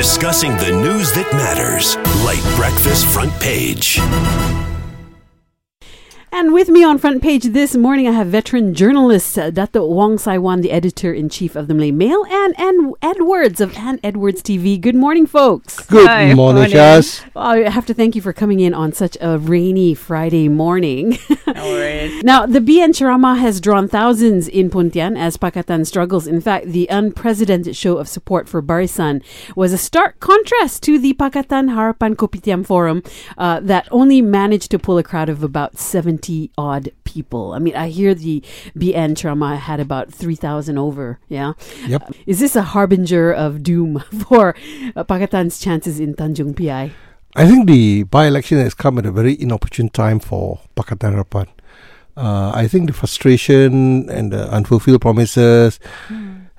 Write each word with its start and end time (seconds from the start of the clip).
discussing 0.00 0.56
the 0.56 0.70
news 0.70 1.12
that 1.12 1.30
matters. 1.34 1.98
Late 2.24 2.56
breakfast 2.56 3.04
front 3.04 3.38
page. 3.38 4.00
And 6.32 6.54
with 6.54 6.68
me 6.68 6.84
on 6.84 6.98
front 6.98 7.22
page 7.22 7.42
this 7.44 7.74
morning, 7.74 8.06
I 8.06 8.12
have 8.12 8.28
veteran 8.28 8.72
journalist 8.72 9.36
uh, 9.36 9.50
Dato 9.50 9.84
Wong 9.84 10.16
Sai 10.16 10.38
Wan, 10.38 10.60
the 10.60 10.70
editor 10.70 11.12
in 11.12 11.28
chief 11.28 11.56
of 11.56 11.66
the 11.66 11.74
Malay 11.74 11.90
Mail, 11.90 12.24
and 12.30 12.58
Ann 12.58 12.92
Edwards 13.02 13.60
of 13.60 13.76
Ann 13.76 13.98
Edwards 14.04 14.40
TV. 14.40 14.80
Good 14.80 14.94
morning, 14.94 15.26
folks. 15.26 15.80
Good 15.86 16.06
Hi, 16.06 16.32
morning, 16.32 16.62
morning. 16.62 16.76
Shaz. 16.76 17.28
I 17.34 17.68
have 17.68 17.84
to 17.86 17.94
thank 17.94 18.14
you 18.14 18.22
for 18.22 18.32
coming 18.32 18.60
in 18.60 18.72
on 18.74 18.92
such 18.92 19.16
a 19.20 19.38
rainy 19.38 19.94
Friday 19.94 20.48
morning. 20.48 21.18
No 21.50 21.64
worries. 21.64 22.22
Now, 22.22 22.46
the 22.46 22.60
BN 22.60 22.94
Ceramah 22.94 23.34
has 23.34 23.60
drawn 23.60 23.88
thousands 23.88 24.46
in 24.46 24.70
Pontian 24.70 25.16
as 25.18 25.36
Pakatan 25.36 25.84
struggles. 25.84 26.28
In 26.28 26.40
fact, 26.40 26.66
the 26.66 26.86
unprecedented 26.88 27.74
show 27.76 27.98
of 27.98 28.08
support 28.08 28.48
for 28.48 28.62
Barisan 28.62 29.20
was 29.56 29.72
a 29.72 29.78
stark 29.78 30.20
contrast 30.20 30.82
to 30.84 30.96
the 30.96 31.12
Pakatan 31.14 31.74
Harapan 31.74 32.14
Kopitiam 32.14 32.64
Forum 32.64 33.02
uh, 33.36 33.58
that 33.60 33.88
only 33.90 34.22
managed 34.22 34.70
to 34.70 34.78
pull 34.78 34.96
a 34.96 35.02
crowd 35.02 35.28
of 35.28 35.42
about 35.42 35.76
70 35.76 36.19
odd 36.58 36.90
people. 37.04 37.52
I 37.52 37.58
mean, 37.58 37.74
I 37.76 37.88
hear 37.88 38.14
the 38.14 38.42
BN 38.76 39.16
Ceramah 39.16 39.56
had 39.56 39.80
about 39.80 40.12
3,000 40.12 40.78
over, 40.78 41.18
yeah? 41.28 41.52
Yep. 41.86 42.12
Is 42.26 42.40
this 42.40 42.56
a 42.56 42.62
harbinger 42.62 43.32
of 43.32 43.62
doom 43.62 43.98
for 44.28 44.54
uh, 44.96 45.04
Pakatan's 45.04 45.58
chances 45.58 46.00
in 46.00 46.14
Tanjung 46.14 46.54
Piai? 46.54 46.92
I 47.36 47.46
think 47.46 47.68
the 47.68 48.02
by-election 48.04 48.58
has 48.58 48.74
come 48.74 48.98
at 48.98 49.06
a 49.06 49.12
very 49.12 49.40
inopportune 49.40 49.88
time 49.88 50.18
for 50.18 50.60
Pakatan 50.76 51.14
Harapan. 51.14 51.46
Uh, 52.16 52.50
I 52.54 52.66
think 52.66 52.88
the 52.88 52.92
frustration 52.92 54.10
and 54.10 54.32
the 54.32 54.50
unfulfilled 54.50 55.00
promises 55.00 55.78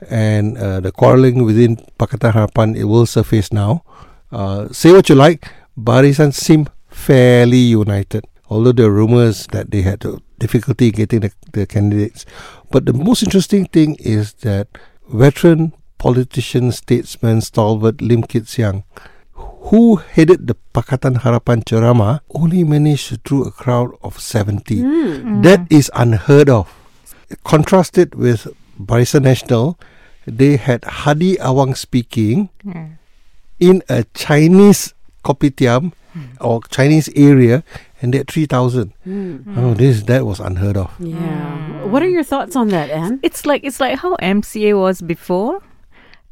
and 0.09 0.57
uh, 0.57 0.79
the 0.79 0.91
quarrelling 0.91 1.43
within 1.43 1.75
Pakatan 1.99 2.31
Harapan 2.31 2.75
it 2.77 2.85
will 2.85 3.05
surface 3.05 3.51
now. 3.51 3.83
Uh, 4.31 4.69
say 4.71 4.91
what 4.93 5.09
you 5.09 5.15
like, 5.15 5.51
Barisan 5.77 6.33
seem 6.33 6.67
fairly 6.89 7.57
united. 7.57 8.25
Although 8.51 8.73
there 8.73 8.87
are 8.87 8.91
rumors 8.91 9.47
that 9.55 9.71
they 9.71 9.81
had 9.81 10.03
difficulty 10.37 10.91
getting 10.91 11.21
the, 11.21 11.31
the 11.53 11.65
candidates, 11.65 12.25
but 12.69 12.85
the 12.85 12.91
most 12.91 13.23
interesting 13.23 13.63
thing 13.65 13.95
is 14.01 14.33
that 14.43 14.67
veteran 15.07 15.71
politician, 15.97 16.73
statesman, 16.73 17.39
stalwart 17.39 18.01
Lim 18.01 18.23
Kit 18.23 18.49
Siang, 18.49 18.83
who 19.71 19.95
headed 19.95 20.47
the 20.47 20.57
Pakatan 20.73 21.23
Harapan 21.23 21.63
Ceramah, 21.63 22.19
only 22.35 22.65
managed 22.65 23.07
to 23.07 23.17
draw 23.23 23.43
a 23.43 23.51
crowd 23.51 23.95
of 24.03 24.19
70. 24.19 24.81
Hmm. 24.81 24.85
Mm. 24.85 25.43
That 25.43 25.71
is 25.71 25.89
unheard 25.95 26.49
of. 26.49 26.67
Contrasted 27.45 28.15
with 28.15 28.47
Barisan 28.77 29.23
Nasional, 29.23 29.79
they 30.27 30.57
had 30.57 30.83
Hadi 30.83 31.37
Awang 31.37 31.77
speaking 31.77 32.49
in 33.61 33.81
a 33.87 34.03
Chinese 34.13 34.93
kopitiam 35.23 35.93
or 36.39 36.61
Chinese 36.69 37.09
area, 37.15 37.63
and 38.01 38.13
they 38.13 38.19
had 38.19 38.27
3,000. 38.27 38.93
Oh, 39.57 39.73
this 39.73 40.03
that 40.03 40.25
was 40.25 40.39
unheard 40.39 40.77
of. 40.77 40.91
Yeah. 40.99 41.85
What 41.85 42.01
are 42.03 42.09
your 42.09 42.23
thoughts 42.23 42.55
on 42.55 42.69
that, 42.69 42.89
Anne? 42.89 43.19
It's 43.23 43.45
like 43.45 43.63
it's 43.63 43.79
like 43.79 43.99
how 43.99 44.15
MCA 44.17 44.79
was 44.79 45.01
before, 45.01 45.61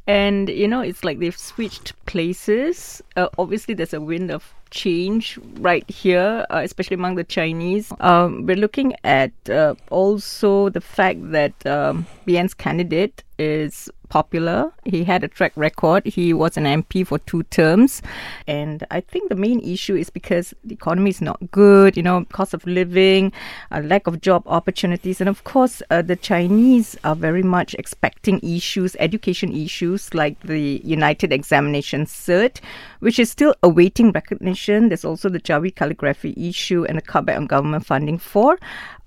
and 0.08 0.50
you 0.50 0.68
know 0.68 0.82
it's 0.82 1.04
like 1.04 1.20
they've 1.20 1.38
switched 1.38 1.94
places. 2.06 3.02
Uh, 3.16 3.30
obviously, 3.38 3.74
there's 3.74 3.94
a 3.94 4.02
wind 4.02 4.32
of 4.32 4.54
change 4.72 5.40
right 5.60 5.90
here, 5.90 6.46
uh, 6.50 6.62
especially 6.64 6.96
among 6.96 7.16
the 7.16 7.24
Chinese. 7.24 7.92
Um, 8.00 8.46
we're 8.46 8.56
looking 8.56 8.94
at 9.04 9.32
uh, 9.50 9.76
also 9.90 10.70
the 10.70 10.82
fact 10.82 11.32
that 11.32 11.66
um, 11.66 12.06
BN's 12.28 12.54
candidate 12.54 13.24
is 13.38 13.90
popular. 14.10 14.72
He 14.86 15.04
had 15.04 15.24
a 15.24 15.28
track 15.28 15.54
record. 15.56 16.06
He 16.06 16.34
was 16.34 16.58
an 16.58 16.66
MP 16.66 17.06
for 17.06 17.20
two 17.20 17.44
terms. 17.44 18.02
And 18.48 18.86
I 18.92 19.02
think 19.02 19.30
the 19.30 19.36
main 19.36 19.60
issue 19.62 19.96
is 19.96 20.10
because 20.10 20.54
the 20.64 20.74
economy 20.74 21.12
is 21.12 21.22
not 21.22 21.40
good, 21.52 21.96
you 21.96 22.04
know, 22.04 22.26
cost 22.26 22.54
of 22.54 22.66
living, 22.66 23.32
a 23.72 23.82
lack 23.82 24.08
of 24.08 24.22
job 24.22 24.44
opportunities. 24.46 25.22
And 25.22 25.30
of 25.30 25.44
course, 25.44 25.82
uh, 25.90 26.02
the 26.02 26.16
Chinese 26.16 26.98
are 27.04 27.16
very 27.16 27.44
much 27.44 27.76
expecting 27.76 28.40
issues, 28.42 28.96
education 29.00 29.54
issues 29.56 30.14
like 30.14 30.40
the 30.42 30.82
Unified 30.84 31.32
Examination 31.32 32.06
Cert, 32.06 32.60
which 33.00 33.20
is 33.20 33.30
still 33.30 33.56
awaiting 33.64 34.12
recognition. 34.12 34.90
There's 34.90 35.06
also 35.06 35.30
the 35.30 35.40
Jawi 35.40 35.76
calligraphy 35.76 36.34
issue 36.38 36.86
and 36.86 36.98
a 36.98 37.02
cutback 37.02 37.38
on 37.38 37.48
government 37.48 37.86
funding 37.86 38.18
for 38.18 38.58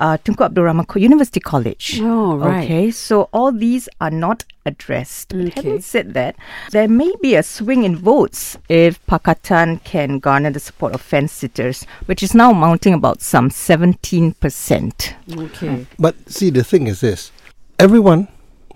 uh, 0.00 0.18
Tunku 0.18 0.44
Abdul 0.44 0.64
Rahman 0.64 0.86
University 0.96 1.40
College. 1.40 2.00
Oh, 2.02 2.36
right. 2.36 2.64
Okay, 2.64 2.90
so 2.90 3.28
all 3.32 3.52
these 3.52 3.88
are 4.00 4.10
not 4.10 4.44
addressed. 4.66 5.28
But 5.30 5.40
Okay. 5.52 5.52
Having 5.56 5.80
said 5.82 6.14
that, 6.14 6.36
there 6.70 6.88
may 6.88 7.12
be 7.20 7.34
a 7.34 7.42
swing 7.42 7.84
in 7.84 7.96
votes 7.96 8.58
if 8.68 9.04
Pakatan 9.06 9.82
can 9.84 10.18
garner 10.18 10.50
the 10.50 10.60
support 10.60 10.94
of 10.94 11.00
fence 11.00 11.32
sitters, 11.32 11.84
which 12.06 12.22
is 12.22 12.34
now 12.34 12.52
mounting 12.52 12.94
about 12.94 13.22
some 13.22 13.48
17%. 13.48 15.14
Okay. 15.38 15.86
But 15.98 16.30
see, 16.30 16.50
the 16.50 16.64
thing 16.64 16.86
is 16.86 17.00
this 17.00 17.30
everyone, 17.78 18.28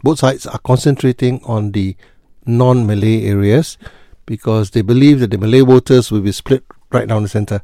both 0.03 0.19
sides, 0.21 0.47
are 0.47 0.59
concentrating 0.59 1.43
on 1.45 1.73
the 1.73 1.97
non 2.45 2.87
Malay 2.87 3.25
areas 3.25 3.79
because 4.27 4.71
they 4.71 4.83
believe 4.83 5.21
that 5.21 5.31
the 5.31 5.39
Malay 5.39 5.61
voters 5.61 6.11
will 6.11 6.21
be 6.21 6.33
split 6.33 6.65
right 6.91 7.07
down 7.09 7.23
the 7.23 7.29
center 7.29 7.63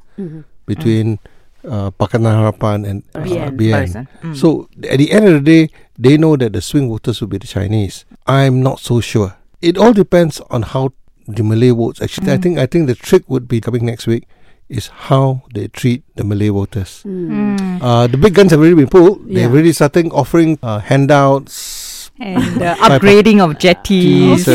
between 0.67 1.19
uh, 1.65 1.91
Pakatan 1.91 2.27
Harapan 2.27 2.89
and 2.89 3.03
uh, 3.15 3.21
BN. 3.21 3.57
BN. 3.59 4.09
Mm. 4.23 4.37
So 4.37 4.69
at 4.89 4.99
the 4.99 5.13
end 5.13 5.27
of 5.29 5.45
the 5.45 5.67
day, 5.67 5.75
they 5.99 6.17
know 6.17 6.37
that 6.37 6.53
the 6.53 6.61
swing 6.61 6.89
voters 6.89 7.21
will 7.21 7.29
be 7.29 7.39
the 7.39 7.47
Chinese. 7.47 8.05
I'm 8.27 8.63
not 8.63 8.81
so 8.81 9.01
sure. 9.01 9.37
It 9.61 9.79
all 9.79 9.93
depends 9.93 10.41
on 10.51 10.63
how 10.63 10.93
the 11.27 11.43
Malay 11.43 11.71
votes. 11.71 12.03
Actually, 12.03 12.33
I 12.33 12.37
think 12.39 12.59
I 12.59 12.67
think 12.67 12.87
the 12.87 12.95
trick 12.95 13.23
would 13.29 13.47
be 13.47 13.61
coming 13.61 13.87
next 13.87 14.07
week 14.07 14.27
is 14.69 14.89
how 14.89 15.43
they 15.55 15.69
treat 15.69 16.03
the 16.17 16.25
Malay 16.25 16.49
voters. 16.49 17.03
Mm. 17.07 17.79
Uh, 17.83 18.07
the 18.07 18.17
big 18.17 18.35
guns 18.35 18.51
have 18.51 18.61
already 18.61 18.75
been 18.75 18.89
pulled. 18.89 19.21
Yeah. 19.27 19.47
They're 19.47 19.51
already 19.51 19.73
starting 19.73 20.11
offering 20.11 20.59
uh, 20.63 20.81
handouts. 20.81 21.82
And 22.21 22.63
uh, 22.63 22.77
upgrading 22.77 23.41
of 23.43 23.59
jetties. 23.59 24.45
So, 24.45 24.55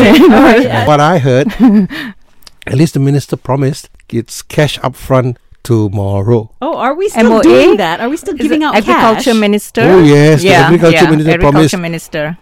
what 0.87 0.99
I 0.99 1.17
heard, 1.17 1.47
at 2.65 2.73
least 2.75 2.93
the 2.93 2.99
minister 2.99 3.35
promised 3.35 3.89
it's 4.09 4.41
cash 4.41 4.79
up 4.83 4.95
front 4.95 5.37
tomorrow. 5.63 6.51
Oh, 6.61 6.77
are 6.77 6.93
we 6.95 7.09
still 7.09 7.29
MOA? 7.29 7.43
doing 7.43 7.77
that? 7.77 7.99
Are 7.99 8.07
we 8.09 8.15
still 8.17 8.35
Is 8.35 8.41
giving 8.41 8.61
it 8.61 8.65
out 8.65 8.75
agriculture 8.75 9.31
cash? 9.31 9.39
minister? 9.39 9.81
Oh, 9.81 10.03
yes, 10.03 10.41
the 10.41 10.47
yeah, 10.49 10.61
agriculture 10.67 10.95
yeah, 11.03 11.09
minister 11.09 11.31
agriculture 11.31 11.51
promised- 11.75 11.77
minister. 11.81 12.37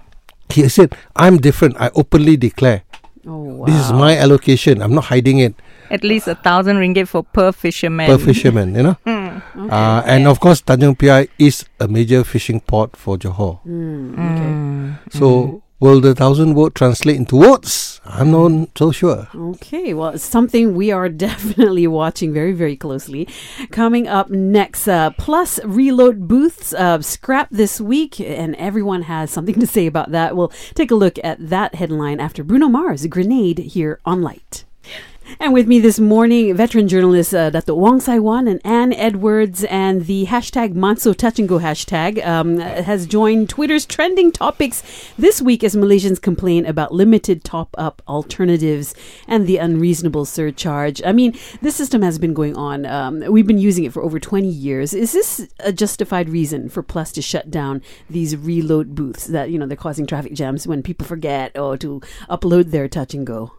He 0.49 0.69
said, 0.69 0.93
I'm 1.15 1.37
different. 1.37 1.75
I 1.81 1.89
openly 1.95 2.37
declare. 2.37 2.83
Oh, 3.25 3.37
wow. 3.37 3.65
This 3.65 3.75
is 3.83 3.91
my 3.91 4.15
allocation. 4.15 4.79
I'm 4.83 4.93
not 4.93 5.05
hiding 5.05 5.39
it 5.39 5.55
At 5.89 6.03
least 6.03 6.27
a 6.27 6.35
thousand 6.35 6.77
ringgit 6.77 7.07
for 7.07 7.23
per 7.23 7.51
fisherman. 7.51 8.05
per 8.05 8.19
fisherman, 8.19 8.75
you 8.75 8.83
know. 8.83 8.97
Mm. 9.53 9.71
Uh, 9.71 10.03
and 10.05 10.27
of 10.27 10.39
course, 10.39 10.61
Tanjung 10.61 10.97
Piai 10.97 11.29
is 11.37 11.65
a 11.79 11.87
major 11.87 12.23
fishing 12.23 12.59
port 12.59 12.95
for 12.95 13.17
Johor. 13.17 13.59
Mm, 13.65 14.13
okay. 14.13 14.51
Mm. 14.51 15.13
So, 15.13 15.63
will 15.79 16.01
the 16.01 16.15
thousand 16.15 16.55
vote 16.55 16.75
translate 16.75 17.17
into 17.17 17.39
votes? 17.39 17.95
I'm 18.05 18.31
not 18.31 18.69
so 18.77 18.91
sure. 18.91 19.27
Okay, 19.35 19.93
well, 19.93 20.09
it's 20.09 20.23
something 20.23 20.75
we 20.75 20.91
are 20.91 21.09
definitely 21.27 21.87
watching 21.87 22.33
very, 22.33 22.53
very 22.53 22.75
closely. 22.75 23.27
Coming 23.71 24.07
up 24.07 24.29
next, 24.29 24.87
uh, 24.87 25.09
plus 25.11 25.59
reload 25.63 26.27
booths 26.27 26.73
uh, 26.73 27.01
scrap 27.01 27.49
this 27.49 27.81
week, 27.81 28.19
and 28.19 28.55
everyone 28.57 29.03
has 29.03 29.31
something 29.31 29.59
to 29.59 29.67
say 29.67 29.87
about 29.87 30.11
that. 30.11 30.35
We'll 30.35 30.53
take 30.75 30.91
a 30.91 30.95
look 30.95 31.17
at 31.23 31.49
that 31.49 31.75
headline 31.75 32.19
after 32.19 32.43
Bruno 32.43 32.67
Mars, 32.67 33.05
Grenade, 33.07 33.59
here 33.59 33.99
on 34.05 34.21
Lite. 34.21 34.65
And 35.37 35.53
with 35.53 35.67
me 35.67 35.79
this 35.79 35.99
morning, 35.99 36.55
veteran 36.55 36.87
journalists 36.87 37.33
uh, 37.33 37.49
Dato 37.49 37.75
Wong 37.75 37.99
Sai 37.99 38.19
Wan 38.19 38.47
and 38.47 38.61
Anne 38.63 38.93
Edwards, 38.93 39.65
and 39.65 40.05
the 40.05 40.27
hashtag 40.27 40.73
Mansuh 40.73 41.15
Touch 41.15 41.39
and 41.39 41.49
Go 41.49 41.59
hashtag 41.59 42.25
um, 42.25 42.57
has 42.59 43.05
joined 43.05 43.49
Twitter's 43.49 43.85
trending 43.85 44.31
topics 44.31 44.81
this 45.17 45.41
week 45.41 45.61
as 45.61 45.75
Malaysians 45.75 46.21
complain 46.21 46.65
about 46.65 46.93
limited 46.93 47.43
top 47.43 47.75
up 47.77 48.01
alternatives 48.07 48.95
and 49.27 49.45
the 49.45 49.57
unreasonable 49.57 50.23
surcharge. 50.23 51.01
I 51.03 51.11
mean, 51.11 51.37
this 51.61 51.75
system 51.75 52.01
has 52.01 52.17
been 52.17 52.33
going 52.33 52.55
on. 52.55 52.85
Um, 52.85 53.19
we've 53.29 53.47
been 53.47 53.57
using 53.57 53.83
it 53.83 53.91
for 53.91 54.03
over 54.03 54.21
20 54.21 54.47
years. 54.47 54.93
Is 54.93 55.11
this 55.11 55.47
a 55.59 55.73
justified 55.73 56.29
reason 56.29 56.69
for 56.69 56.81
Plus 56.81 57.11
to 57.11 57.21
shut 57.21 57.51
down 57.51 57.81
these 58.09 58.37
reload 58.37 58.95
booths 58.95 59.25
that, 59.25 59.49
you 59.49 59.59
know, 59.59 59.67
they're 59.67 59.75
causing 59.75 60.05
traffic 60.05 60.33
jams 60.33 60.65
when 60.65 60.81
people 60.81 61.05
forget 61.05 61.57
or 61.57 61.77
to 61.77 62.01
upload 62.29 62.71
their 62.71 62.87
touch 62.87 63.13
and 63.13 63.27
go? 63.27 63.51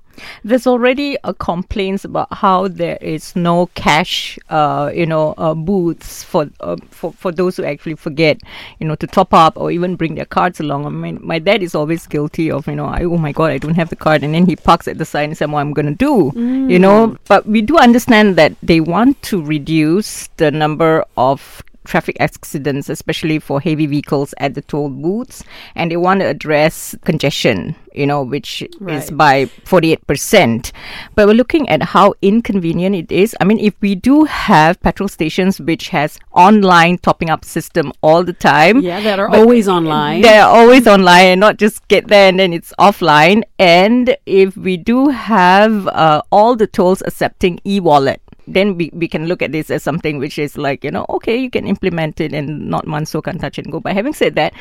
There's 0.44 0.66
already 0.66 1.16
a 1.24 1.34
complaints 1.34 2.04
about 2.04 2.32
how 2.32 2.68
there 2.68 2.98
is 3.00 3.34
no 3.36 3.66
cash, 3.74 4.38
uh, 4.50 4.90
you 4.94 5.06
know, 5.06 5.34
uh, 5.38 5.54
booths 5.54 6.22
for, 6.22 6.50
uh, 6.60 6.76
for 6.90 7.12
for 7.12 7.32
those 7.32 7.56
who 7.56 7.64
actually 7.64 7.96
forget, 7.96 8.40
you 8.78 8.86
know, 8.86 8.94
to 8.96 9.06
top 9.06 9.32
up 9.34 9.56
or 9.56 9.70
even 9.70 9.96
bring 9.96 10.14
their 10.14 10.24
cards 10.24 10.60
along. 10.60 10.86
I 10.86 10.90
mean, 10.90 11.18
my 11.22 11.38
dad 11.38 11.62
is 11.62 11.74
always 11.74 12.06
guilty 12.06 12.50
of, 12.50 12.66
you 12.66 12.74
know, 12.74 12.86
I, 12.86 13.04
oh 13.04 13.18
my 13.18 13.32
god, 13.32 13.50
I 13.50 13.58
don't 13.58 13.74
have 13.74 13.90
the 13.90 13.96
card, 13.96 14.22
and 14.22 14.34
then 14.34 14.46
he 14.46 14.56
parks 14.56 14.88
at 14.88 14.98
the 14.98 15.04
side 15.04 15.28
and 15.28 15.36
says, 15.36 15.48
"What 15.48 15.60
I'm 15.60 15.72
gonna 15.72 15.94
do," 15.94 16.32
you 16.34 16.78
know. 16.78 17.16
But 17.28 17.46
we 17.46 17.62
do 17.62 17.78
understand 17.78 18.36
that 18.36 18.54
they 18.62 18.80
want 18.80 19.20
to 19.22 19.42
reduce 19.42 20.28
the 20.36 20.50
number 20.50 21.04
of 21.16 21.62
traffic 21.86 22.16
accidents, 22.20 22.88
especially 22.88 23.38
for 23.38 23.60
heavy 23.60 23.86
vehicles 23.86 24.34
at 24.38 24.54
the 24.54 24.62
toll 24.62 24.90
booths, 24.90 25.44
and 25.74 25.90
they 25.90 25.96
want 25.96 26.20
to 26.20 26.26
address 26.26 26.94
congestion, 27.04 27.74
you 27.94 28.06
know, 28.06 28.22
which 28.22 28.62
is 28.88 29.10
by 29.10 29.46
48%. 29.64 30.72
But 31.14 31.26
we're 31.26 31.34
looking 31.34 31.68
at 31.68 31.82
how 31.82 32.14
inconvenient 32.22 32.94
it 32.94 33.12
is. 33.12 33.34
I 33.40 33.44
mean, 33.44 33.58
if 33.58 33.74
we 33.80 33.94
do 33.94 34.24
have 34.24 34.80
petrol 34.82 35.08
stations 35.08 35.60
which 35.60 35.88
has 35.88 36.18
online 36.32 36.98
topping 36.98 37.30
up 37.30 37.44
system 37.44 37.92
all 38.02 38.24
the 38.24 38.32
time, 38.32 38.80
Yeah, 38.80 39.00
that 39.00 39.18
are 39.18 39.28
always 39.28 39.68
online. 39.68 40.22
They're 40.22 40.44
always 40.44 40.86
online 40.86 41.26
and 41.26 41.40
not 41.40 41.56
just 41.58 41.86
get 41.88 42.08
there 42.08 42.28
and 42.28 42.38
then 42.38 42.52
it's 42.52 42.72
offline. 42.78 43.42
And 43.58 44.16
if 44.26 44.56
we 44.56 44.76
do 44.76 45.08
have 45.08 45.86
uh, 45.88 46.22
all 46.30 46.56
the 46.56 46.66
tolls 46.66 47.02
accepting 47.06 47.60
e-wallet, 47.64 48.20
then 48.46 48.76
we, 48.76 48.90
we 48.92 49.08
can 49.08 49.26
look 49.26 49.42
at 49.42 49.52
this 49.52 49.70
as 49.70 49.82
something 49.82 50.18
which 50.18 50.38
is 50.38 50.56
like, 50.56 50.84
you 50.84 50.90
know, 50.90 51.04
okay, 51.10 51.36
you 51.36 51.50
can 51.50 51.66
implement 51.66 52.20
it 52.20 52.32
and 52.32 52.68
not 52.70 52.86
Mansuhkan 52.86 53.40
touch 53.40 53.58
and 53.58 53.70
go. 53.70 53.80
But 53.80 53.94
having 53.94 54.12
said 54.12 54.34
that, 54.36 54.52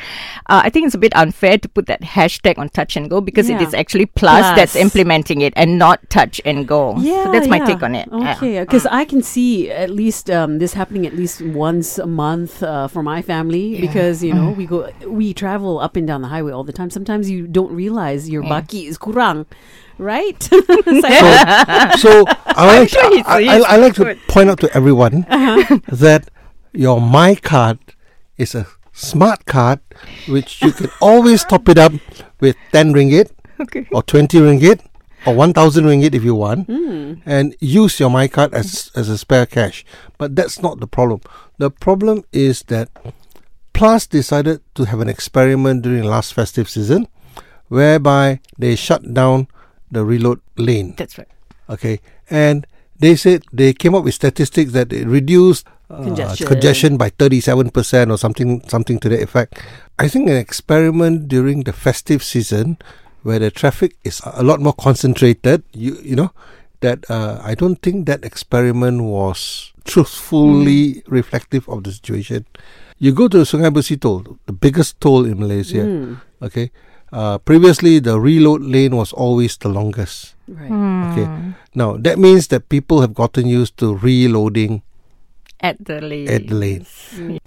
uh, 0.48 0.60
I 0.64 0.70
think 0.70 0.86
it's 0.86 0.94
a 0.94 0.98
bit 0.98 1.14
unfair 1.14 1.58
to 1.58 1.68
put 1.68 1.86
that 1.86 2.00
hashtag 2.02 2.58
on 2.58 2.68
touch 2.68 2.96
and 2.96 3.08
go 3.08 3.20
because 3.20 3.48
it 3.48 3.60
Yeah. 3.60 3.66
is 3.68 3.74
actually 3.74 4.06
Plus, 4.06 4.40
Plus. 4.40 4.56
that's 4.56 4.76
implementing 4.76 5.40
it 5.40 5.52
and 5.56 5.78
not 5.78 6.00
touch 6.10 6.40
and 6.44 6.66
go. 6.66 6.96
Yeah, 6.98 7.24
so 7.24 7.32
that's 7.32 7.48
my 7.48 7.58
take 7.60 7.82
on 7.82 7.94
it. 7.94 8.08
Okay, 8.12 8.60
because 8.60 8.86
I 8.86 9.04
can 9.04 9.22
see 9.22 9.70
at 9.70 9.90
least 9.90 10.30
um, 10.30 10.58
this 10.58 10.72
happening 10.74 11.06
at 11.06 11.14
least 11.14 11.42
once 11.42 11.98
a 11.98 12.06
month 12.06 12.62
uh, 12.62 12.88
for 12.88 13.02
my 13.02 13.22
family 13.22 13.80
because 13.80 14.22
you 14.24 14.32
know 14.34 14.50
we 14.50 14.66
go 14.66 14.90
we 15.06 15.32
travel 15.34 15.78
up 15.78 15.96
and 15.96 16.06
down 16.06 16.22
the 16.22 16.28
highway 16.28 16.52
all 16.52 16.64
the 16.64 16.72
time. 16.72 16.90
Sometimes 16.90 17.30
you 17.30 17.46
don't 17.46 17.72
realize 17.72 18.28
your 18.28 18.42
baki 18.42 18.86
is 18.88 18.98
kurang, 18.98 19.46
right? 19.98 20.38
So 21.98 22.24
I 22.46 22.78
like, 22.80 22.88
sure 22.88 23.02
I, 23.26 23.46
I, 23.48 23.56
I 23.68 23.76
like 23.76 23.94
to 23.94 24.14
point 24.28 24.50
out 24.50 24.60
to 24.60 24.70
everyone 24.76 25.24
Uh-huh. 25.30 25.78
that 25.88 26.28
your 26.72 27.00
MyKad 27.00 27.78
is 28.36 28.54
a 28.54 28.66
smart 28.92 29.44
card 29.46 29.80
which 30.28 30.62
you 30.62 30.72
can 30.72 30.90
always 31.00 31.44
top 31.44 31.68
it 31.68 31.78
up 31.78 31.92
with 32.40 32.56
10 32.72 32.92
ringgit 32.94 33.30
Okay. 33.60 33.86
or 33.92 34.02
20 34.02 34.38
ringgit 34.40 34.80
or 35.26 35.34
1000 35.34 35.84
ringgit 35.84 36.14
if 36.14 36.22
you 36.24 36.34
want 36.34 36.66
Hmm. 36.66 37.14
and 37.24 37.56
use 37.60 37.98
your 38.00 38.10
MyKad 38.10 38.52
as, 38.52 38.90
as 38.94 39.08
a 39.08 39.16
spare 39.18 39.46
cash. 39.46 39.84
But 40.18 40.36
that's 40.36 40.60
not 40.62 40.80
the 40.80 40.86
problem. 40.86 41.20
The 41.58 41.70
problem 41.70 42.24
is 42.32 42.62
that 42.68 42.88
Plus 43.72 44.06
decided 44.06 44.60
to 44.74 44.84
have 44.84 45.00
an 45.00 45.08
experiment 45.08 45.82
during 45.82 46.04
last 46.04 46.32
festive 46.32 46.68
season 46.70 47.08
whereby 47.68 48.40
they 48.58 48.74
shut 48.76 49.12
down 49.12 49.48
the 49.96 50.04
reload 50.04 50.44
lane. 50.60 50.92
That's 51.00 51.16
right. 51.16 51.28
Okay, 51.72 52.04
and 52.28 52.68
they 53.00 53.16
said 53.16 53.48
they 53.52 53.72
came 53.72 53.96
up 53.96 54.04
with 54.04 54.12
statistics 54.14 54.76
that 54.76 54.92
it 54.92 55.08
reduced 55.08 55.64
uh, 55.88 56.04
Congestion. 56.04 56.46
congestion 56.46 56.92
by 57.00 57.08
thirty-seven 57.16 57.70
percent 57.72 58.10
or 58.12 58.18
something, 58.20 58.60
something 58.68 59.00
to 59.00 59.08
that 59.08 59.22
effect. 59.24 59.56
I 59.98 60.08
think 60.12 60.28
an 60.28 60.36
experiment 60.36 61.28
during 61.32 61.64
the 61.64 61.72
festive 61.72 62.20
season, 62.22 62.76
where 63.24 63.38
the 63.40 63.50
traffic 63.50 63.96
is 64.04 64.20
a 64.24 64.42
lot 64.44 64.60
more 64.60 64.74
concentrated, 64.76 65.64
you 65.72 65.96
you 66.02 66.14
know, 66.14 66.30
that 66.84 67.02
uh, 67.08 67.40
I 67.42 67.54
don't 67.56 67.80
think 67.80 68.06
that 68.06 68.20
experiment 68.24 69.02
was 69.08 69.72
truthfully 69.86 71.02
reflective 71.06 71.68
of 71.68 71.84
the 71.86 71.92
situation. 71.94 72.44
You 72.98 73.12
go 73.12 73.28
to 73.28 73.38
the 73.38 73.44
Sungai 73.46 73.70
Besi 73.70 73.94
toll, 74.00 74.38
the 74.46 74.52
biggest 74.52 75.00
toll 75.00 75.24
in 75.26 75.38
Malaysia. 75.38 75.84
Mm, 75.86 76.20
Okay, 76.42 76.68
uh, 77.16 77.38
previously 77.48 77.96
the 77.98 78.20
reload 78.20 78.60
lane 78.60 78.92
was 78.96 79.12
always 79.16 79.56
the 79.56 79.68
longest. 79.72 80.36
right. 80.48 80.68
Okay. 80.68 81.26
Now 81.74 81.96
that 81.96 82.18
means 82.20 82.48
that 82.52 82.68
people 82.68 83.00
have 83.00 83.14
gotten 83.16 83.48
used 83.48 83.80
to 83.80 83.96
reloading 83.96 84.82
At 85.64 85.80
the 85.80 86.00
lane. 86.04 86.28
at 86.28 86.46
the 86.52 86.54
lane. 86.54 86.84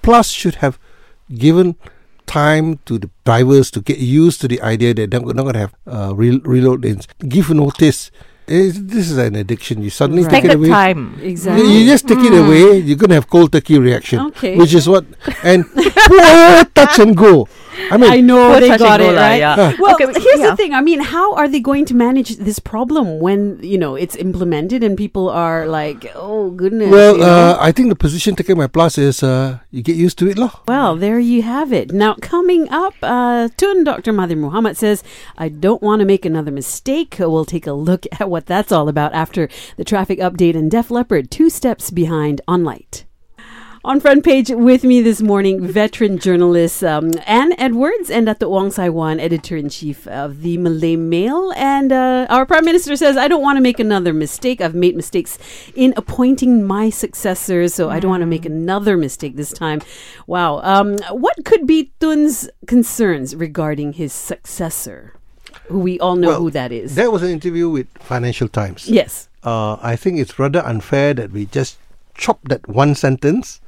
Plus, 0.01 0.33
should 0.33 0.56
have 0.66 0.81
given 1.30 1.77
time 2.25 2.77
to 2.89 2.98
the 2.98 3.10
drivers 3.25 3.69
to 3.77 3.81
get 3.81 3.98
used 4.01 4.42
to 4.42 4.48
the 4.50 4.57
idea 4.66 4.94
that 4.98 5.12
they're 5.13 5.21
not 5.21 5.45
going 5.45 5.54
to 5.54 5.63
have 5.69 5.74
uh, 5.86 6.12
re- 6.18 6.42
reload 6.44 6.81
lanes. 6.83 7.06
Give 7.22 7.50
notice. 7.54 8.10
Eh, 8.50 8.74
this 8.74 9.10
is 9.13 9.18
an 9.22 9.36
addiction. 9.38 9.81
You 9.86 9.94
suddenly 9.94 10.24
Right. 10.25 10.42
take 10.42 10.50
Take 10.50 10.57
it 10.57 10.57
the 10.57 10.65
away. 10.65 10.74
time. 10.74 11.01
You, 11.22 11.30
Exactly. 11.30 11.69
you 11.69 11.86
just 11.86 12.07
take 12.10 12.18
it 12.25 12.33
away. 12.33 12.81
You're 12.81 12.98
going 12.98 13.13
to 13.13 13.18
have 13.22 13.30
cold 13.30 13.54
turkey 13.54 13.77
reaction. 13.77 14.19
Okay. 14.33 14.57
Which 14.57 14.74
is 14.74 14.89
what 14.89 15.06
and 15.45 15.65
poor 16.10 16.65
touch 16.74 16.98
and 16.98 17.13
go. 17.15 17.45
I 17.92 17.98
mean, 17.98 18.12
I 18.12 18.20
know 18.22 18.50
Poor 18.52 18.60
they 18.60 18.78
got 18.78 19.02
it 19.02 19.14
lah, 19.14 19.22
right. 19.22 19.40
yeah. 19.40 19.74
Well, 19.80 19.96
Okay, 19.96 20.06
here's 20.14 20.40
yeah. 20.40 20.52
the 20.52 20.56
thing. 20.56 20.74
I 20.74 20.81
mean, 20.81 21.00
how 21.00 21.34
are 21.36 21.48
they 21.48 21.60
going 21.60 21.86
to 21.86 21.96
manage 21.96 22.38
this 22.38 22.60
problem 22.60 23.20
when 23.20 23.60
you 23.62 23.78
know 23.78 23.96
it's 23.96 24.16
implemented 24.16 24.84
and 24.84 24.98
people 24.98 25.30
are 25.30 25.68
like, 25.68 26.12
"Oh 26.16 26.52
goodness." 26.52 26.92
well, 26.92 27.14
you 27.18 27.24
know? 27.26 27.56
uh, 27.56 27.58
I 27.60 27.72
think 27.72 27.90
the 27.90 27.96
position 27.96 28.36
taken 28.36 28.58
by 28.58 28.68
Plus 28.68 28.98
is 28.98 29.24
uh, 29.24 29.60
you 29.72 29.81
get 29.81 29.96
used 29.96 30.18
to 30.20 30.30
it, 30.30 30.38
lah. 30.38 30.52
Well, 30.68 30.96
there 30.96 31.20
you 31.20 31.42
have 31.42 31.74
it. 31.74 31.92
Now, 31.92 32.16
coming 32.22 32.70
up, 32.70 32.94
uh, 33.02 33.50
Tun 33.58 33.84
Dr. 33.84 34.14
Mahathir 34.14 34.38
Mohamad 34.38 34.75
says, 34.78 35.04
I 35.38 35.50
don't 35.50 35.82
want 35.82 36.00
to 36.02 36.06
make 36.06 36.25
another 36.25 36.52
mistake. 36.52 37.18
We'll 37.20 37.46
take 37.46 37.68
a 37.68 37.74
look 37.74 38.06
at 38.20 38.30
what 38.30 38.46
that's 38.46 38.72
all 38.72 38.88
about 38.88 39.14
after 39.14 39.50
the 39.78 39.84
traffic 39.84 40.20
update 40.20 40.56
and 40.56 40.70
Def 40.70 40.92
Leppard 40.92 41.32
two 41.32 41.50
steps 41.50 41.92
behind 41.92 42.42
on 42.48 42.64
Lite. 42.64 43.09
On 43.86 44.02
front 44.02 44.26
page 44.26 44.50
with 44.50 44.84
me 44.84 45.02
this 45.02 45.22
morning, 45.22 45.66
veteran 45.66 46.20
journalist 46.20 46.84
um, 46.84 47.12
Anne 47.26 47.54
Edwards 47.58 48.10
and 48.10 48.26
Dato 48.26 48.50
Wong 48.50 48.72
Sai 48.72 48.90
Wan, 48.90 49.22
editor 49.22 49.56
in 49.56 49.70
chief 49.70 50.06
of 50.08 50.42
the 50.42 50.58
Malay 50.58 50.98
Mail. 50.98 51.54
And 51.56 51.94
uh, 51.94 52.28
our 52.30 52.46
prime 52.46 52.66
minister 52.66 52.98
says, 52.98 53.16
I 53.16 53.30
don't 53.30 53.42
want 53.42 53.56
to 53.56 53.62
make 53.62 53.80
another 53.80 54.12
mistake. 54.14 54.60
I've 54.60 54.76
made 54.76 54.98
mistakes 54.98 55.40
in 55.76 55.94
appointing 55.96 56.66
my 56.68 56.90
successors, 56.90 57.74
so 57.74 57.90
I 57.90 58.02
don't 58.02 58.12
want 58.12 58.22
to 58.22 58.28
make 58.28 58.46
another 58.46 58.98
mistake 58.98 59.38
this 59.38 59.54
time. 59.54 59.82
Wow. 60.28 60.60
Um, 60.60 60.98
what 61.12 61.38
could 61.46 61.66
be 61.66 61.94
Tun's 62.02 62.50
concerns 62.68 63.34
regarding 63.34 63.94
his 63.94 64.12
successor? 64.12 65.14
Who 65.68 65.80
we 65.80 65.98
all 66.02 66.18
know 66.18 66.28
Well, 66.30 66.40
who 66.42 66.52
that 66.52 66.74
is. 66.74 66.96
That 66.96 67.14
was 67.14 67.24
an 67.24 67.30
interview 67.30 67.70
with 67.70 67.88
Financial 68.00 68.50
Times. 68.50 68.90
yes. 68.90 69.30
uh, 69.46 69.78
I 69.82 69.96
think 69.96 70.20
it's 70.20 70.38
rather 70.38 70.60
unfair 70.66 71.14
that 71.14 71.32
we 71.32 71.46
just 71.46 71.78
chop 72.14 72.40
that 72.50 72.68
one 72.68 72.94
sentence 72.94 73.62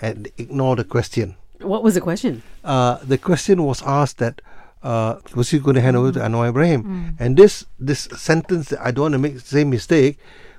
and 0.00 0.28
ignore 0.38 0.76
the 0.76 0.84
question. 0.84 1.36
What 1.60 1.82
was 1.82 1.94
the 1.94 2.00
question? 2.00 2.42
Uh, 2.64 2.98
the 3.02 3.18
question 3.18 3.64
was 3.64 3.82
asked 3.82 4.18
that 4.18 4.40
uh, 4.82 5.16
was 5.34 5.50
he 5.50 5.58
going 5.58 5.74
to 5.74 5.80
hand 5.80 5.96
over 5.96 6.12
to 6.12 6.20
Anwar 6.20 6.48
Ibrahim, 6.50 7.16
and 7.18 7.36
this 7.36 7.64
this 7.80 8.00
sentence 8.14 8.68
that 8.70 8.80
I 8.80 8.90
don't 8.90 9.02
want 9.10 9.14
to 9.14 9.18
make 9.18 9.34
the 9.34 9.40
same 9.40 9.70
mistake 9.70 10.18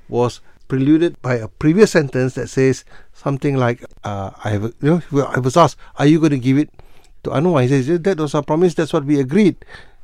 was 0.10 0.42
preluded 0.68 1.16
by 1.22 1.36
a 1.36 1.48
previous 1.48 1.92
sentence 1.92 2.34
that 2.34 2.50
says 2.50 2.84
something 3.14 3.56
like 3.56 3.86
uh, 4.04 4.32
I 4.44 4.50
have 4.50 4.64
you 4.82 5.02
know 5.12 5.26
I 5.28 5.40
was 5.40 5.56
asked 5.56 5.78
are 5.98 6.06
you 6.08 6.20
going 6.20 6.32
to 6.36 6.40
give 6.40 6.58
it 6.58 6.70
to 7.24 7.30
Anwar? 7.30 7.62
He 7.62 7.70
says 7.70 7.88
that 8.02 8.18
was 8.18 8.36
our 8.36 8.44
promise. 8.44 8.74
That's 8.74 8.92
what 8.92 9.06
we 9.06 9.20
agreed. 9.20 9.56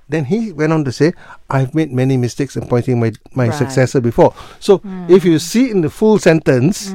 Then 0.07 0.25
he 0.25 0.51
went 0.53 0.71
on 0.71 0.85
to 0.85 0.91
say 0.91 1.11
I've 1.49 1.73
made 1.73 1.91
many 1.91 2.15
mistakes 2.15 2.55
in 2.55 2.63
appointing 2.63 2.99
my 2.99 3.11
my 3.33 3.47
Right. 3.49 3.57
successor 3.57 3.99
before. 3.99 4.33
So 4.59 4.79
if 5.09 5.25
you 5.25 5.39
see 5.39 5.69
in 5.71 5.81
the 5.81 5.89
full 5.89 6.19
sentence 6.19 6.93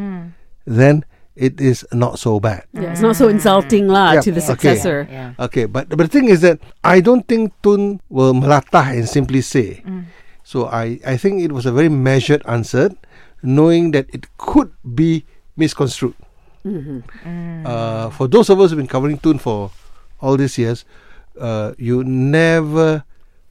then 0.64 1.04
it 1.38 1.60
is 1.62 1.86
not 1.94 2.18
so 2.18 2.42
bad 2.42 2.66
Yeah, 2.74 2.90
it's 2.90 3.00
not 3.00 3.14
so 3.14 3.30
insulting 3.30 3.86
lah 3.86 4.18
Yeah, 4.18 4.26
to 4.26 4.30
the 4.34 4.42
okay. 4.42 4.52
successor. 4.52 5.06
Yeah. 5.06 5.38
Okay, 5.38 5.64
but, 5.70 5.88
but 5.88 6.10
the 6.10 6.12
thing 6.12 6.26
is 6.28 6.42
that 6.42 6.58
I 6.82 6.98
don't 6.98 7.22
think 7.30 7.54
Tun 7.62 8.02
will 8.10 8.34
melatah 8.34 8.90
and 8.98 9.06
simply 9.08 9.40
say. 9.40 9.86
So 10.42 10.66
I, 10.66 10.98
I 11.06 11.14
think 11.16 11.40
it 11.46 11.52
was 11.54 11.64
a 11.64 11.72
very 11.72 11.88
measured 11.88 12.42
answer, 12.48 12.90
knowing 13.42 13.92
that 13.92 14.10
it 14.10 14.26
could 14.36 14.72
be 14.82 15.24
misconstrued. 15.56 16.16
Uh, 17.64 18.10
for 18.10 18.26
those 18.28 18.50
of 18.50 18.58
us 18.60 18.70
who've 18.70 18.78
been 18.80 18.90
covering 18.90 19.18
Tun 19.18 19.38
for 19.38 19.70
all 20.20 20.36
these 20.36 20.58
years, 20.58 20.84
uh, 21.38 21.72
you 21.78 22.02
never 22.04 23.04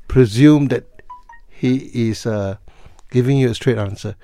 presume 0.07 0.67
that 0.67 0.83
he 1.49 1.89
is 2.11 2.25
uh, 2.25 2.57
giving 3.09 3.37
you 3.37 3.49
a 3.49 3.55
straight 3.55 3.77
answer. 3.77 4.15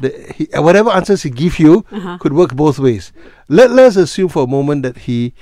The, 0.00 0.08
he, 0.36 0.48
uh, 0.52 0.62
whatever 0.62 0.90
answers 0.90 1.22
he 1.22 1.30
give 1.30 1.58
you 1.58 1.84
Uh-huh. 1.92 2.16
could 2.18 2.32
work 2.32 2.54
both 2.56 2.78
ways. 2.78 3.12
Let 3.48 3.70
let's 3.70 3.96
assume 3.96 4.28
for 4.28 4.44
a 4.44 4.50
moment 4.50 4.82
that 4.82 4.96
he 5.06 5.34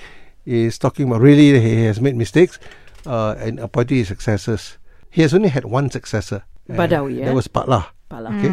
is 0.47 0.79
talking 0.79 1.07
about 1.09 1.21
really 1.21 1.61
he 1.61 1.85
has 1.85 2.01
made 2.01 2.17
mistakes 2.17 2.59
uh, 3.07 3.35
and 3.39 3.61
appointing 3.61 3.99
his 3.99 4.09
successors. 4.09 4.79
He 5.11 5.23
has 5.23 5.33
only 5.33 5.49
had 5.49 5.65
one 5.65 5.91
successor. 5.91 6.43
Badawi, 6.69 7.23
eh? 7.23 7.25
That 7.27 7.35
was 7.35 7.49
Pak 7.49 7.67
Lah. 7.69 7.87
Pala. 8.09 8.29
Okay. 8.37 8.53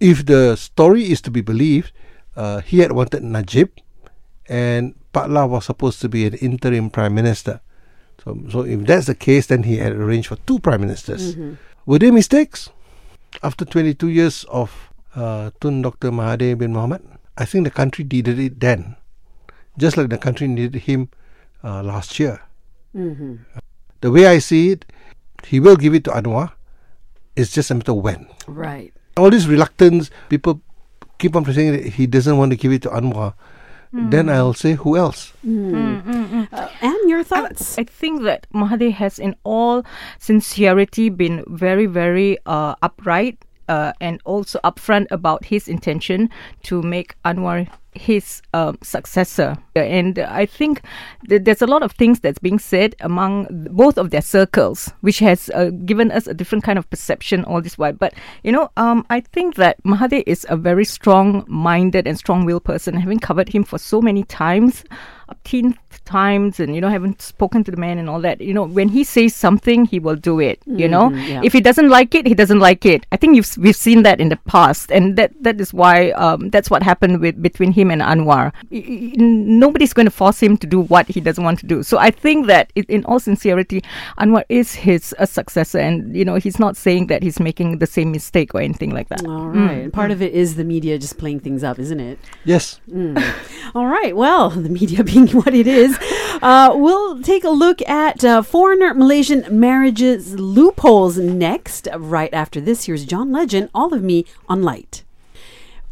If 0.00 0.24
the 0.26 0.56
story 0.56 1.10
is 1.10 1.20
to 1.22 1.30
be 1.30 1.40
believed, 1.40 1.92
uh, 2.36 2.60
he 2.60 2.78
had 2.80 2.92
wanted 2.92 3.22
Najib, 3.24 3.68
and 4.48 4.94
Pak 5.12 5.28
Lah 5.28 5.46
was 5.46 5.64
supposed 5.64 6.00
to 6.02 6.08
be 6.08 6.26
an 6.26 6.34
interim 6.34 6.90
prime 6.90 7.14
minister. 7.14 7.60
So, 8.24 8.36
so 8.50 8.60
if 8.64 8.84
that's 8.86 9.06
the 9.06 9.14
case, 9.14 9.46
then 9.48 9.62
he 9.64 9.76
had 9.78 9.92
arranged 9.92 10.28
for 10.28 10.36
two 10.46 10.58
prime 10.60 10.80
ministers. 10.80 11.36
Were 11.86 11.98
there 11.98 12.12
mistakes? 12.12 12.70
After 13.42 13.64
22 13.64 14.08
years 14.08 14.44
of 14.48 14.72
uh, 15.16 15.50
Tun 15.60 15.82
Dr. 15.82 16.10
Mahathir 16.12 16.56
bin 16.58 16.72
Mohamad, 16.72 17.00
I 17.36 17.44
think 17.44 17.64
the 17.64 17.70
country 17.70 18.04
needed 18.04 18.38
it 18.38 18.60
then, 18.60 18.96
just 19.78 19.96
like 19.96 20.08
the 20.08 20.18
country 20.18 20.46
needed 20.46 20.82
him 20.82 21.08
uh, 21.64 21.82
last 21.82 22.18
year. 22.20 22.40
The 22.94 24.10
way 24.10 24.26
I 24.26 24.38
see 24.38 24.70
it, 24.70 24.84
he 25.44 25.60
will 25.60 25.76
give 25.76 25.94
it 25.94 26.04
to 26.04 26.10
Anwar. 26.10 26.52
It's 27.36 27.52
just 27.52 27.70
a 27.70 27.74
matter 27.74 27.92
of 27.92 27.98
when 27.98 28.26
Right. 28.46 28.92
all 29.16 29.28
this 29.30 29.46
reluctance, 29.46 30.10
people 30.28 30.60
keep 31.18 31.36
on 31.36 31.44
saying 31.44 31.72
that 31.72 31.84
he 32.00 32.06
doesn't 32.06 32.36
want 32.36 32.52
to 32.52 32.56
give 32.56 32.72
it 32.72 32.82
to 32.82 32.90
Anwar. 32.90 33.34
then 33.92 34.28
I'll 34.28 34.52
say 34.52 34.74
who 34.74 34.96
else. 34.96 35.32
Uh, 35.40 36.68
and 36.82 37.08
your 37.08 37.24
thoughts? 37.24 37.78
I 37.78 37.84
think 37.84 38.24
that 38.24 38.46
Mahathir 38.52 38.92
has, 38.92 39.18
in 39.18 39.34
all 39.42 39.84
sincerity, 40.18 41.08
been 41.08 41.44
very, 41.48 41.86
very 41.86 42.36
uh, 42.44 42.74
upright 42.82 43.44
uh, 43.68 43.92
and 44.00 44.20
also 44.24 44.58
upfront 44.64 45.06
about 45.10 45.44
his 45.44 45.68
intention 45.68 46.30
to 46.62 46.82
make 46.82 47.14
Anwar 47.24 47.68
his 47.96 48.42
um, 48.54 48.78
successor. 48.82 49.56
And 49.74 50.18
I 50.18 50.46
think 50.46 50.82
that 51.28 51.44
there's 51.44 51.62
a 51.62 51.66
lot 51.66 51.82
of 51.82 51.92
things 51.92 52.20
that's 52.20 52.38
being 52.38 52.58
said 52.58 52.94
among 53.00 53.46
both 53.70 53.98
of 53.98 54.10
their 54.10 54.22
circles, 54.22 54.92
which 55.00 55.18
has 55.20 55.50
uh, 55.50 55.70
given 55.84 56.10
us 56.10 56.26
a 56.26 56.34
different 56.34 56.64
kind 56.64 56.78
of 56.78 56.88
perception 56.90 57.44
all 57.44 57.60
this 57.60 57.78
while. 57.78 57.92
But, 57.92 58.14
you 58.42 58.52
know, 58.52 58.70
um, 58.76 59.04
I 59.10 59.20
think 59.20 59.56
that 59.56 59.82
Mahathir 59.84 60.22
is 60.26 60.46
a 60.48 60.56
very 60.56 60.84
strong 60.84 61.44
minded 61.46 62.06
and 62.06 62.16
strong 62.16 62.44
willed 62.44 62.64
person. 62.64 62.96
Having 62.96 63.20
covered 63.20 63.48
him 63.48 63.64
for 63.64 63.78
so 63.78 64.00
many 64.00 64.24
times, 64.24 64.84
umpteenth 65.28 66.04
times 66.04 66.60
and 66.60 66.74
you 66.74 66.80
know 66.80 66.88
haven't 66.88 67.20
spoken 67.20 67.64
to 67.64 67.70
the 67.70 67.76
man 67.76 67.98
and 67.98 68.08
all 68.08 68.20
that 68.20 68.40
you 68.40 68.54
know 68.54 68.62
when 68.62 68.88
he 68.88 69.02
says 69.02 69.34
something 69.34 69.84
he 69.84 69.98
will 69.98 70.14
do 70.14 70.38
it 70.38 70.60
you 70.66 70.86
know 70.86 71.10
yeah. 71.10 71.40
if 71.42 71.52
he 71.52 71.60
doesn't 71.60 71.88
like 71.88 72.14
it 72.14 72.26
he 72.26 72.34
doesn't 72.34 72.60
like 72.60 72.86
it 72.86 73.04
i 73.10 73.16
think 73.16 73.34
you've, 73.34 73.56
we've 73.58 73.74
seen 73.74 74.04
that 74.04 74.20
in 74.20 74.28
the 74.28 74.36
past 74.46 74.92
and 74.92 75.16
that 75.16 75.32
that 75.42 75.60
is 75.60 75.74
why 75.74 76.10
um, 76.12 76.48
that's 76.50 76.70
what 76.70 76.82
happened 76.82 77.20
with 77.20 77.42
between 77.42 77.72
him 77.72 77.85
and 77.90 78.02
anwar 78.02 78.52
Y- 78.70 78.84
y- 78.88 79.12
nobody's 79.16 79.92
going 79.92 80.06
to 80.06 80.10
force 80.10 80.40
him 80.42 80.56
to 80.56 80.66
do 80.66 80.80
what 80.80 81.06
he 81.08 81.20
doesn't 81.20 81.44
want 81.44 81.58
to 81.58 81.66
do 81.66 81.82
so 81.82 81.98
i 81.98 82.10
think 82.10 82.46
that 82.46 82.72
in 82.74 83.04
all 83.04 83.18
sincerity 83.20 83.82
anwar 84.18 84.44
is 84.48 84.74
his 84.74 85.14
a 85.18 85.26
successor 85.26 85.78
and 85.78 86.14
you 86.16 86.24
know 86.24 86.36
he's 86.36 86.58
not 86.58 86.76
saying 86.76 87.06
that 87.06 87.22
he's 87.22 87.38
making 87.40 87.78
the 87.78 87.86
same 87.86 88.10
mistake 88.12 88.54
or 88.54 88.60
anything 88.60 88.90
like 88.90 89.08
that 89.08 89.24
All 89.26 89.48
right. 89.48 89.82
And 89.84 89.92
Part 89.92 90.10
of 90.10 90.20
it 90.22 90.32
is 90.34 90.56
the 90.56 90.64
media 90.64 90.98
just 90.98 91.16
playing 91.18 91.40
things 91.40 91.62
up, 91.64 91.78
isn't 91.78 92.00
it? 92.00 92.18
Yes. 92.44 92.80
All 93.74 93.86
right. 93.86 94.14
Well, 94.16 94.50
the 94.66 94.68
media 94.68 95.02
being 95.04 95.28
what 95.28 95.54
it 95.54 95.66
is, 95.66 95.98
uh, 96.42 96.72
we'll 96.74 97.22
take 97.22 97.44
a 97.44 97.50
look 97.50 97.80
at 97.88 98.24
uh, 98.24 98.42
foreigner 98.42 98.92
Malaysian 98.94 99.44
marriages 99.50 100.38
loopholes 100.38 101.16
next. 101.18 101.88
Right 101.96 102.32
after 102.34 102.60
this, 102.60 102.84
here's 102.86 103.04
John 103.04 103.32
Legend, 103.32 103.70
All 103.74 103.94
of 103.94 104.02
Me 104.02 104.24
on 104.48 104.62
Lite. 104.62 105.02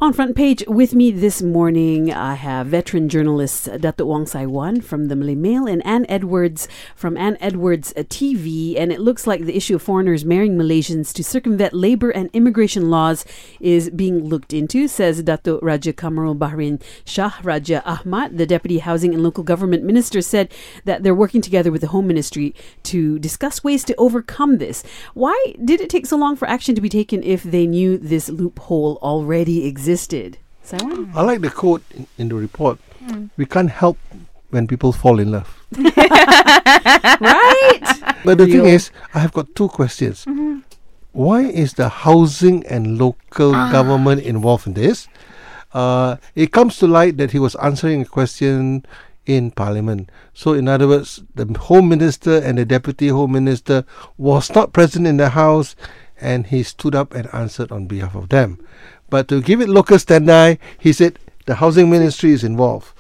On 0.01 0.13
front 0.13 0.35
page 0.35 0.65
with 0.67 0.93
me 0.93 1.13
this 1.13 1.41
morning, 1.41 2.13
I 2.13 2.35
have 2.35 2.67
veteran 2.67 3.09
journalists 3.09 3.69
Datuk 3.69 4.07
Wong 4.07 4.27
Sai 4.27 4.45
Wan 4.45 4.81
from 4.81 5.07
the 5.07 5.15
Malay 5.15 5.37
Mail 5.37 5.69
and 5.69 5.87
Ann 5.87 6.05
Edwards 6.09 6.67
from 6.97 7.17
Ann 7.17 7.39
Edwards 7.41 7.93
TV. 7.97 8.75
And 8.77 8.93
it 8.93 8.99
looks 8.99 9.25
like 9.25 9.45
the 9.45 9.57
issue 9.57 9.77
of 9.77 9.83
foreigners 9.83 10.25
marrying 10.25 10.59
Malaysians 10.59 11.13
to 11.15 11.23
circumvent 11.23 11.75
labor 11.75 12.11
and 12.11 12.29
immigration 12.33 12.91
laws 12.91 13.25
is 13.61 13.89
being 13.89 14.25
looked 14.25 14.53
into, 14.53 14.89
says 14.89 15.23
Datuk 15.23 15.61
Raja 15.63 15.93
Kamarul 15.93 16.37
Bahrin 16.37 16.83
Shah 17.05 17.35
Raja 17.45 17.81
Ahmad. 17.87 18.37
The 18.37 18.47
Deputy 18.47 18.79
Housing 18.79 19.15
and 19.15 19.23
Local 19.23 19.45
Government 19.45 19.85
Minister 19.85 20.21
said 20.23 20.53
that 20.85 21.05
they're 21.05 21.15
working 21.15 21.41
together 21.41 21.71
with 21.71 21.83
the 21.83 21.89
Home 21.89 22.09
Ministry 22.09 22.53
to 22.83 23.21
discuss 23.21 23.63
ways 23.63 23.85
to 23.85 23.95
overcome 23.95 24.59
this. 24.59 24.83
Why 25.15 25.55
did 25.65 25.81
it 25.81 25.89
take 25.89 26.05
so 26.05 26.17
long 26.17 26.35
for 26.35 26.49
action 26.49 26.75
to 26.75 26.81
be 26.81 26.89
taken 26.89 27.23
if 27.23 27.45
they 27.45 27.65
knew 27.69 27.97
this 27.97 28.29
loophole 28.29 28.99
already 29.01 29.65
existed? 29.65 29.84
Saiwan? 30.62 31.12
I 31.14 31.23
like 31.23 31.41
the 31.41 31.50
quote 31.50 31.83
in, 31.93 32.07
in 32.19 32.29
the 32.29 32.35
report. 32.35 32.79
Hmm. 33.05 33.26
We 33.37 33.47
can't 33.47 33.71
help 33.71 33.99
when 34.50 34.67
people 34.67 34.93
fall 34.93 35.19
in 35.19 35.33
love. 35.33 35.62
right? 35.76 35.95
But 38.25 38.38
the 38.38 38.47
thing 38.47 38.67
is, 38.67 38.91
I 39.12 39.19
have 39.19 39.33
got 39.33 39.55
two 39.55 39.69
questions. 39.69 40.25
Mm-hmm. 40.25 40.61
Why 41.12 41.43
is 41.43 41.75
the 41.75 41.88
housing 41.88 42.67
and 42.67 42.99
local 42.99 43.55
ah. 43.55 43.71
government 43.71 44.23
involved 44.23 44.67
in 44.67 44.75
this? 44.75 45.09
Uh, 45.73 46.17
it 46.35 46.53
comes 46.53 46.79
to 46.79 46.87
light 46.87 47.17
that 47.19 47.33
he 47.33 47.38
was 47.38 47.55
answering 47.57 48.03
a 48.03 48.05
question 48.05 48.87
in 49.26 49.50
Parliament. 49.50 50.11
So, 50.33 50.53
in 50.53 50.69
other 50.69 50.87
words, 50.87 51.23
the 51.35 51.47
Home 51.59 51.88
Minister 51.88 52.38
and 52.38 52.59
the 52.59 52.64
Deputy 52.64 53.09
Home 53.09 53.33
Minister 53.33 53.85
was 54.17 54.55
not 54.55 54.73
present 54.73 55.07
in 55.07 55.17
the 55.17 55.31
House, 55.31 55.75
and 56.21 56.47
he 56.47 56.62
stood 56.62 56.95
up 56.95 57.14
and 57.14 57.29
answered 57.35 57.73
on 57.73 57.87
behalf 57.87 58.14
of 58.14 58.29
them. 58.29 58.64
But 59.11 59.29
to 59.29 59.41
give 59.41 59.61
it 59.61 59.69
local 59.69 59.99
standard, 59.99 60.59
he 60.79 60.93
said 60.93 61.19
the 61.47 61.57
Housing 61.57 61.91
Ministry 61.91 62.33
is 62.33 62.45
involved. 62.45 62.93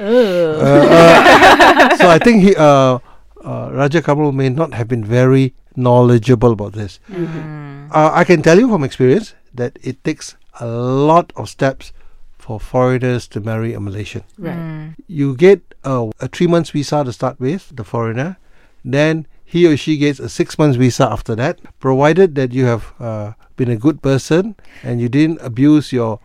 Uh, 0.00 0.04
uh, 0.04 1.96
so 1.98 2.10
I 2.10 2.18
think 2.18 2.42
he, 2.42 2.56
uh, 2.56 2.98
uh, 3.44 3.70
Raja 3.72 4.02
Kamal 4.02 4.32
may 4.32 4.48
not 4.48 4.74
have 4.74 4.88
been 4.88 5.04
very 5.04 5.54
knowledgeable 5.76 6.52
about 6.52 6.72
this. 6.72 6.98
Uh, 7.10 8.10
I 8.12 8.24
can 8.24 8.42
tell 8.42 8.58
you 8.58 8.68
from 8.68 8.82
experience 8.82 9.34
that 9.52 9.78
it 9.82 10.02
takes 10.02 10.36
a 10.60 10.66
lot 10.66 11.32
of 11.36 11.48
steps 11.48 11.92
for 12.38 12.58
foreigners 12.60 13.26
to 13.28 13.40
marry 13.40 13.72
a 13.72 13.80
Malaysian. 13.80 14.22
Right. 14.36 14.94
You 15.06 15.36
get 15.36 15.62
a, 15.84 16.10
a 16.20 16.28
three 16.28 16.46
months 16.46 16.70
visa 16.70 17.04
to 17.04 17.12
start 17.12 17.40
with, 17.40 17.70
the 17.74 17.84
foreigner, 17.84 18.36
then 18.84 19.26
he 19.44 19.66
or 19.66 19.76
she 19.76 19.96
gets 19.96 20.18
a 20.18 20.28
six 20.28 20.58
months 20.58 20.76
visa 20.76 21.04
after 21.10 21.34
that, 21.36 21.60
provided 21.78 22.34
that 22.34 22.52
you 22.52 22.64
have 22.66 22.92
uh, 22.98 23.32
been 23.56 23.70
a 23.70 23.76
good 23.76 24.02
person 24.02 24.56
and 24.82 25.00
you 25.00 25.08
didn't 25.08 25.40
abuse 25.42 25.92
your 25.92 26.18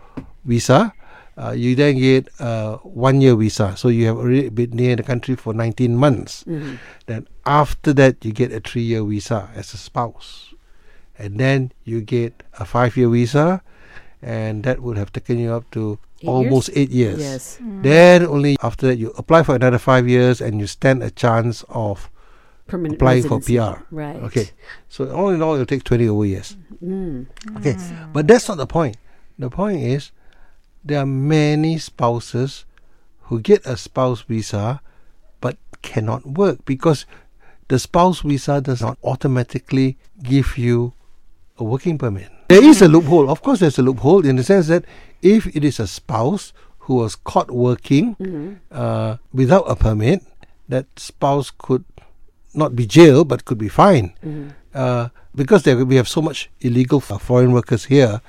visa. 0.45 0.93
Uh, 1.37 1.51
you 1.51 1.73
then 1.75 1.97
get 1.97 2.27
a 2.39 2.75
one 2.83 3.21
year 3.21 3.35
visa. 3.35 3.75
So 3.77 3.87
you 3.87 4.07
have 4.07 4.17
already 4.17 4.49
been 4.49 4.71
near 4.71 4.95
the 4.95 5.03
country 5.03 5.35
for 5.35 5.53
19 5.53 5.95
months. 5.95 6.43
Then 7.05 7.27
after 7.45 7.93
that, 7.93 8.25
you 8.25 8.33
get 8.33 8.51
a 8.51 8.59
three 8.59 8.81
year 8.81 9.03
visa 9.03 9.49
as 9.55 9.73
a 9.73 9.77
spouse. 9.77 10.53
And 11.17 11.39
then 11.39 11.71
you 11.83 12.01
get 12.01 12.43
a 12.59 12.65
five 12.65 12.95
year 12.97 13.09
visa, 13.09 13.61
and 14.21 14.63
that 14.63 14.79
would 14.81 14.97
have 14.97 15.11
taken 15.11 15.37
you 15.39 15.53
up 15.53 15.69
to 15.71 15.99
Eight 16.21 16.27
almost 16.27 16.67
years? 16.69 16.77
eight 16.77 16.89
years. 16.91 17.19
Yes. 17.19 17.57
Then 17.61 18.25
only 18.25 18.57
after 18.61 18.87
that, 18.87 18.97
you 18.97 19.11
apply 19.17 19.43
for 19.43 19.55
another 19.55 19.77
five 19.79 20.07
years 20.09 20.41
and 20.41 20.59
you 20.59 20.67
stand 20.67 21.01
a 21.03 21.09
chance 21.11 21.63
of 21.69 22.09
Permanent 22.69 22.95
applying 22.95 23.23
for. 23.23 23.39
PR. 23.39 23.83
Right. 23.91 24.15
Okay. 24.17 24.51
So 24.87 25.11
all 25.11 25.29
in 25.29 25.41
all, 25.41 25.55
it'll 25.55 25.65
take 25.65 25.83
20 25.83 26.07
over 26.07 26.25
years. 26.25 26.55
Mm. 26.83 27.27
Okay. 27.57 27.75
But 28.13 28.27
that's 28.27 28.47
not 28.47 28.57
the 28.57 28.67
point. 28.67 28.97
The 29.37 29.49
point 29.49 29.81
is 29.81 30.11
there 30.83 30.99
are 30.99 31.05
many 31.05 31.77
spouses 31.77 32.65
who 33.23 33.39
get 33.39 33.65
a 33.65 33.77
spouse 33.77 34.21
visa 34.21 34.81
but 35.41 35.57
cannot 35.81 36.25
work 36.25 36.65
because 36.65 37.05
the 37.67 37.79
spouse 37.79 38.21
visa 38.21 38.61
does 38.61 38.81
not 38.81 38.97
automatically 39.03 39.97
give 40.23 40.57
you 40.57 40.93
a 41.57 41.63
working 41.63 41.97
permit. 41.97 42.29
There 42.49 42.63
is 42.63 42.81
a 42.81 42.87
loophole. 42.87 43.29
Of 43.29 43.41
course, 43.41 43.59
there's 43.59 43.77
a 43.77 43.83
loophole 43.83 44.25
in 44.25 44.35
the 44.35 44.43
sense 44.43 44.67
that 44.67 44.85
if 45.21 45.55
it 45.55 45.63
is 45.63 45.79
a 45.79 45.87
spouse 45.87 46.51
who 46.79 46.95
was 46.95 47.15
caught 47.15 47.51
working 47.51 48.59
uh, 48.71 49.17
without 49.31 49.65
a 49.69 49.75
permit, 49.75 50.23
that 50.67 50.87
spouse 50.97 51.51
could 51.55 51.85
not 52.53 52.75
be 52.75 52.85
jailed 52.85 53.27
but 53.27 53.45
could 53.45 53.57
be 53.57 53.69
fined. 53.69 54.11
Uh, 54.73 55.09
because 55.35 55.63
there, 55.63 55.85
we 55.85 55.95
have 55.95 56.07
so 56.07 56.21
much 56.21 56.49
illegal 56.61 56.99
foreign 56.99 57.51
workers 57.51 57.85
here, 57.85 58.21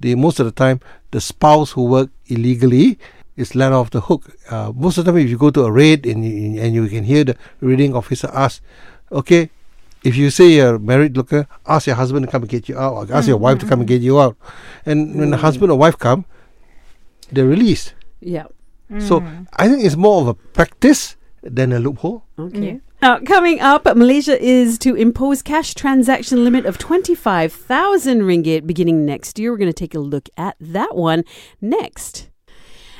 the 0.00 0.14
most 0.14 0.38
of 0.40 0.46
the 0.46 0.52
time 0.52 0.80
the 1.10 1.20
spouse 1.20 1.72
who 1.72 1.84
work 1.84 2.10
illegally 2.26 2.98
is 3.36 3.54
let 3.54 3.72
off 3.72 3.90
the 3.90 4.00
hook. 4.02 4.30
Uh, 4.50 4.72
most 4.74 4.98
of 4.98 5.04
the 5.04 5.12
time, 5.12 5.18
if 5.20 5.30
you 5.30 5.38
go 5.38 5.50
to 5.50 5.64
a 5.64 5.70
raid 5.70 6.06
and 6.06 6.24
you, 6.24 6.60
and 6.60 6.74
you 6.74 6.86
can 6.88 7.04
hear 7.04 7.24
the 7.24 7.36
raiding 7.60 7.94
officer 7.94 8.28
ask, 8.34 8.60
"Okay, 9.10 9.50
if 10.02 10.16
you 10.16 10.30
say 10.30 10.50
you're 10.58 10.74
a 10.76 10.78
married 10.78 11.16
looker, 11.16 11.46
ask 11.66 11.86
your 11.86 11.96
husband 11.96 12.26
to 12.26 12.30
come 12.30 12.42
and 12.42 12.50
get 12.50 12.68
you 12.68 12.76
out, 12.78 12.94
or 12.94 13.02
ask 13.14 13.26
your 13.28 13.38
wife 13.38 13.58
to 13.58 13.66
come 13.66 13.80
and 13.80 13.88
get 13.88 14.02
you 14.02 14.20
out." 14.20 14.36
And 14.84 15.14
when 15.14 15.30
the 15.30 15.38
husband 15.38 15.70
or 15.70 15.78
wife 15.78 15.98
come, 15.98 16.26
they're 17.30 17.46
released. 17.46 17.94
Yeah. 18.20 18.46
So 18.98 19.22
I 19.54 19.68
think 19.68 19.84
it's 19.84 19.96
more 19.96 20.20
of 20.22 20.28
a 20.28 20.34
practice 20.34 21.16
than 21.42 21.72
a 21.72 21.78
loophole. 21.78 22.24
Okay. 22.38 22.80
Now, 23.00 23.20
coming 23.20 23.60
up, 23.60 23.84
Malaysia 23.84 24.36
is 24.42 24.76
to 24.80 24.96
impose 24.96 25.40
cash 25.40 25.72
transaction 25.72 26.42
limit 26.42 26.66
of 26.66 26.78
25,000 26.78 28.22
ringgit 28.22 28.66
beginning 28.66 29.06
next 29.06 29.38
year. 29.38 29.52
We're 29.52 29.58
going 29.58 29.70
to 29.70 29.72
take 29.72 29.94
a 29.94 30.00
look 30.00 30.28
at 30.36 30.56
that 30.58 30.96
one 30.96 31.22
next. 31.60 32.28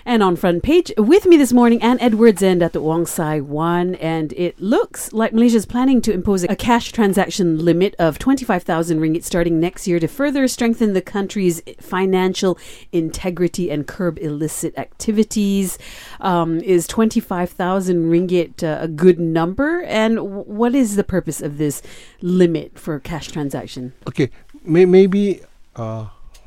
And 0.09 0.23
on 0.23 0.37
front 0.37 0.63
page 0.63 0.91
with 0.97 1.27
me 1.27 1.37
this 1.37 1.53
morning, 1.53 1.83
Ann 1.83 2.01
Edwards 2.01 2.43
and 2.43 2.63
Datuk 2.63 2.81
Wong 2.81 3.05
Sai 3.05 3.41
Wan. 3.41 3.95
And 3.97 4.33
it 4.33 4.59
looks 4.59 5.13
like 5.13 5.35
Malaysia 5.35 5.59
is 5.59 5.67
planning 5.67 6.01
to 6.01 6.15
impose 6.15 6.45
a 6.45 6.57
cash 6.57 6.93
transaction 6.93 7.63
limit 7.63 7.95
of 7.99 8.19
25,000 8.19 9.01
ringgit 9.01 9.23
starting 9.23 9.61
next 9.61 9.87
year 9.87 10.01
to 10.01 10.09
further 10.09 10.49
strengthen 10.49 10.95
the 10.95 11.03
country's 11.03 11.61
financial 11.79 12.57
integrity 12.91 13.71
and 13.71 13.87
curb 13.87 14.19
illicit 14.21 14.79
activities. 14.79 15.77
Um, 16.23 16.61
is 16.61 16.87
25,000 16.87 18.11
ringgit 18.11 18.63
uh, 18.63 18.79
a 18.81 18.89
good 18.89 19.21
number? 19.21 19.83
And 19.83 20.17
w- 20.17 20.45
what 20.45 20.75
is 20.75 20.97
the 20.97 21.05
purpose 21.05 21.43
of 21.43 21.59
this 21.59 21.83
limit 22.23 22.79
for 22.79 22.99
cash 22.99 23.29
transaction? 23.29 23.93
Okay, 24.09 24.31
may, 24.65 24.87
maybe 24.87 25.43
uh, 25.77 26.07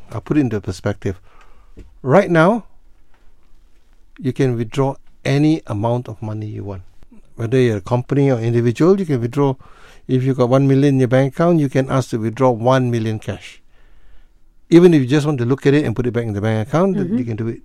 I'll 0.09 0.21
put 0.21 0.37
it 0.37 0.39
into 0.39 0.59
perspective. 0.61 1.21
Right 2.01 2.31
now, 2.31 2.65
you 4.21 4.31
can 4.31 4.55
withdraw 4.55 4.95
any 5.25 5.61
amount 5.67 6.07
of 6.07 6.21
money 6.21 6.45
you 6.45 6.63
want. 6.63 6.83
Whether 7.35 7.59
you're 7.59 7.77
a 7.77 7.81
company 7.81 8.29
or 8.31 8.39
individual, 8.39 8.99
you 8.99 9.05
can 9.05 9.19
withdraw. 9.19 9.55
If 10.07 10.23
you've 10.23 10.37
got 10.37 10.49
one 10.49 10.67
million 10.67 10.95
in 10.95 10.99
your 10.99 11.07
bank 11.07 11.33
account, 11.33 11.59
you 11.59 11.69
can 11.69 11.89
ask 11.89 12.11
to 12.11 12.19
withdraw 12.19 12.51
one 12.51 12.91
million 12.91 13.17
cash. 13.19 13.61
Even 14.69 14.93
if 14.93 15.01
you 15.01 15.07
just 15.07 15.25
want 15.25 15.39
to 15.39 15.45
look 15.45 15.65
at 15.65 15.73
it 15.73 15.85
and 15.85 15.95
put 15.95 16.05
it 16.05 16.11
back 16.11 16.25
in 16.25 16.33
the 16.33 16.41
bank 16.41 16.67
account, 16.67 16.95
th- 16.97 17.07
you 17.19 17.25
can 17.25 17.35
do 17.35 17.47
it. 17.47 17.61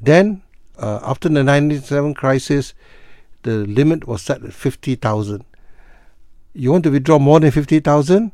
Then 0.00 0.42
uh, 0.78 0.98
after 1.02 1.28
the 1.28 1.44
1997 1.44 2.14
crisis, 2.14 2.74
the 3.42 3.58
limit 3.66 4.06
was 4.08 4.22
set 4.22 4.42
at 4.44 4.52
50,000. 4.52 5.44
You 6.54 6.72
want 6.72 6.84
to 6.84 6.90
withdraw 6.90 7.18
more 7.18 7.40
than 7.40 7.50
50,000, 7.50 8.32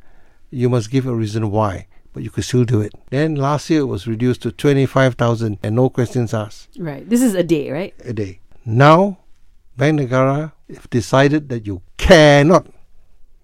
you 0.50 0.68
must 0.68 0.90
give 0.90 1.06
a 1.06 1.14
reason 1.14 1.50
why, 1.50 1.86
but 2.12 2.22
you 2.22 2.30
could 2.30 2.44
still 2.44 2.64
do 2.64 2.80
it. 2.80 2.92
Then 3.10 3.34
last 3.34 3.70
year 3.70 3.80
it 3.80 3.86
was 3.86 4.06
reduced 4.06 4.42
to 4.42 4.52
25,000 4.52 5.58
and 5.62 5.76
no 5.76 5.88
questions 5.90 6.34
asked 6.34 6.68
Right. 6.78 7.08
This 7.08 7.22
is 7.22 7.34
a 7.34 7.42
day, 7.42 7.70
right? 7.70 7.94
a 8.04 8.12
day. 8.12 8.40
Now, 8.64 9.18
Bank 9.76 10.00
Negara 10.00 10.52
have 10.74 10.90
decided 10.90 11.48
that 11.48 11.66
you 11.66 11.82
cannot 11.96 12.66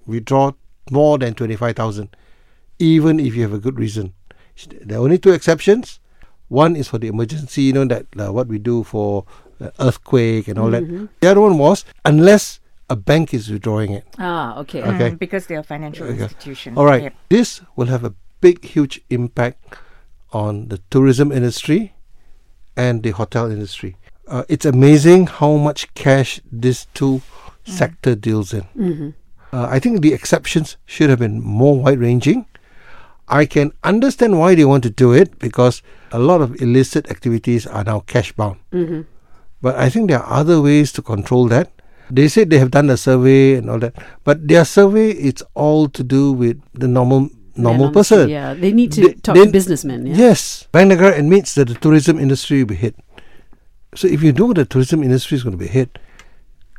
withdraw 0.07 0.53
more 0.91 1.17
than 1.19 1.35
25,000, 1.35 2.15
even 2.79 3.21
if 3.21 3.35
you 3.35 3.43
have 3.43 3.53
a 3.53 3.59
good 3.59 3.79
reason. 3.79 4.13
There 4.83 4.99
are 4.99 5.03
only 5.03 5.19
two 5.19 5.33
exceptions. 5.33 6.01
One 6.49 6.77
is 6.77 6.89
for 6.89 6.99
the 6.99 7.09
emergency, 7.09 7.63
you 7.63 7.73
know, 7.73 7.85
that 7.87 8.07
uh, 8.19 8.33
what 8.33 8.49
we 8.49 8.59
do 8.59 8.85
for 8.85 9.25
uh, 9.61 9.71
earthquake 9.81 10.47
and 10.49 10.59
all 10.59 10.71
that. 10.71 10.85
The 11.21 11.31
other 11.31 11.41
one 11.41 11.59
was 11.59 11.85
unless 12.05 12.61
a 12.91 12.97
bank 12.97 13.33
is 13.33 13.49
withdrawing 13.51 13.93
it. 13.93 14.05
Ah, 14.19 14.59
okay. 14.59 14.83
Okay. 14.83 15.11
Mm, 15.13 15.19
because 15.19 15.47
they 15.47 15.57
are 15.57 15.63
financial 15.63 16.07
Okay. 16.07 16.23
institutions. 16.25 16.77
All 16.77 16.85
right. 16.85 17.03
Yep. 17.05 17.15
This 17.31 17.63
will 17.77 17.87
have 17.87 18.05
a 18.05 18.15
big, 18.45 18.63
huge 18.63 19.01
impact 19.09 19.77
on 20.31 20.69
the 20.69 20.79
tourism 20.91 21.33
industry 21.33 21.95
and 22.77 23.03
the 23.03 23.11
hotel 23.11 23.51
industry. 23.51 23.97
Uh, 24.29 24.45
it's 24.51 24.67
amazing 24.67 25.27
how 25.27 25.57
much 25.57 25.93
cash 25.95 26.41
this 26.53 26.87
two 26.93 27.23
sector 27.65 28.15
deals 28.15 28.53
in. 28.53 28.65
Mm-hmm. 28.77 29.11
Uh, 29.51 29.67
I 29.71 29.79
think 29.79 30.03
the 30.03 30.13
exceptions 30.13 30.77
should 30.85 31.09
have 31.09 31.21
been 31.21 31.41
more 31.41 31.79
wide 31.79 32.01
ranging. 32.01 32.45
I 33.29 33.47
can 33.47 33.73
understand 33.83 34.39
why 34.39 34.55
they 34.55 34.67
want 34.67 34.83
to 34.85 34.91
do 34.91 35.15
it 35.15 35.39
because 35.39 35.81
a 36.13 36.19
lot 36.19 36.43
of 36.43 36.61
illicit 36.61 37.09
activities 37.11 37.67
are 37.67 37.85
now 37.85 38.01
cash 38.01 38.33
bound. 38.33 38.59
Mm-hmm. 38.73 39.03
But 39.63 39.77
I 39.77 39.89
think 39.89 40.11
there 40.11 40.21
are 40.21 40.41
other 40.41 40.61
ways 40.61 40.93
to 40.93 41.03
control 41.03 41.49
that. 41.49 41.71
They 42.11 42.29
said 42.29 42.51
they 42.51 42.59
have 42.59 42.73
done 42.73 42.91
a 42.91 42.99
survey 42.99 43.55
and 43.55 43.71
all 43.71 43.79
that, 43.79 43.97
but 44.25 44.47
their 44.47 44.67
survey 44.67 45.13
it's 45.13 45.43
all 45.55 45.89
to 45.89 46.05
do 46.05 46.33
with 46.33 46.61
the 46.75 46.87
normal 46.87 47.31
normal 47.57 47.87
And 47.89 47.97
honestly, 47.97 48.17
person. 48.17 48.31
Yeah, 48.31 48.55
they 48.55 48.73
need 48.73 48.93
to 48.93 49.01
They- 49.01 49.15
talk 49.15 49.35
they- 49.37 49.47
to 49.47 49.51
businessmen. 49.53 50.07
Yeah. 50.07 50.17
Yes, 50.17 50.67
Bank 50.73 50.93
Negara 50.93 51.19
admits 51.19 51.55
that 51.55 51.69
the 51.69 51.75
tourism 51.75 52.19
industry 52.19 52.59
will 52.59 52.67
be 52.69 52.75
hit. 52.77 52.97
So 53.95 54.09
if 54.09 54.23
you 54.23 54.33
know 54.33 54.53
the 54.53 54.65
tourism 54.65 55.03
industry 55.03 55.37
is 55.37 55.43
going 55.45 55.57
to 55.57 55.63
be 55.65 55.69
hit, 55.71 55.99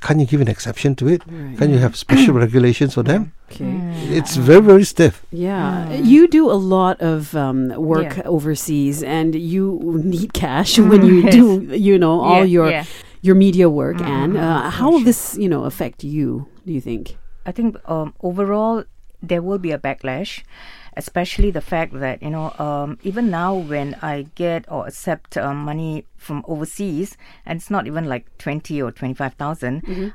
can 0.01 0.20
you 0.20 0.25
give 0.27 0.41
an 0.41 0.48
exception 0.50 0.94
to 0.96 1.08
it? 1.08 1.22
Right. 1.25 1.58
Can 1.58 1.72
you 1.72 1.79
have 1.79 1.96
special 1.96 2.34
regulations 2.46 2.94
for 2.94 3.03
them? 3.03 3.32
Okay. 3.50 3.72
It's 4.12 4.36
very 4.36 4.62
very 4.62 4.84
stiff. 4.84 5.25
Yeah, 5.32 5.94
you 5.94 6.27
do 6.27 6.51
a 6.51 6.60
lot 6.60 7.00
of 7.01 7.34
um, 7.36 7.70
work 7.77 8.17
Yeah. 8.17 8.27
overseas, 8.27 9.01
and 9.01 9.34
you 9.34 9.79
need 10.03 10.34
cash 10.34 10.77
when 10.77 11.05
you 11.05 11.29
do, 11.39 11.63
you 11.74 11.98
know, 11.98 12.20
all 12.20 12.39
Yeah, 12.44 12.55
your 12.55 12.70
yeah. 12.70 12.84
your 13.22 13.36
media 13.36 13.70
work. 13.70 14.01
And 14.01 14.36
uh, 14.38 14.41
mhm, 14.41 14.72
how 14.77 14.91
will 14.91 15.00
this, 15.05 15.38
you 15.39 15.48
know, 15.48 15.63
affect 15.63 16.03
you? 16.03 16.46
Do 16.65 16.74
you 16.74 16.82
think? 16.82 17.15
I 17.46 17.51
think 17.53 17.77
um, 17.88 18.13
overall 18.22 18.84
there 19.22 19.41
will 19.41 19.57
be 19.57 19.72
a 19.72 19.77
backlash, 19.77 20.43
especially 20.98 21.51
the 21.51 21.62
fact 21.62 21.93
that 21.93 22.22
you 22.22 22.29
know 22.29 22.53
um, 22.60 22.98
even 23.03 23.29
now 23.29 23.55
when 23.55 23.95
I 24.01 24.27
get 24.36 24.65
or 24.69 24.88
accept 24.88 25.38
um, 25.38 25.57
money 25.57 26.05
from 26.17 26.43
overseas 26.48 27.17
and 27.45 27.57
it's 27.57 27.69
not 27.69 27.88
even 27.88 28.05
like 28.05 28.25
twenty 28.38 28.81
or 28.81 28.91
twenty 28.91 29.15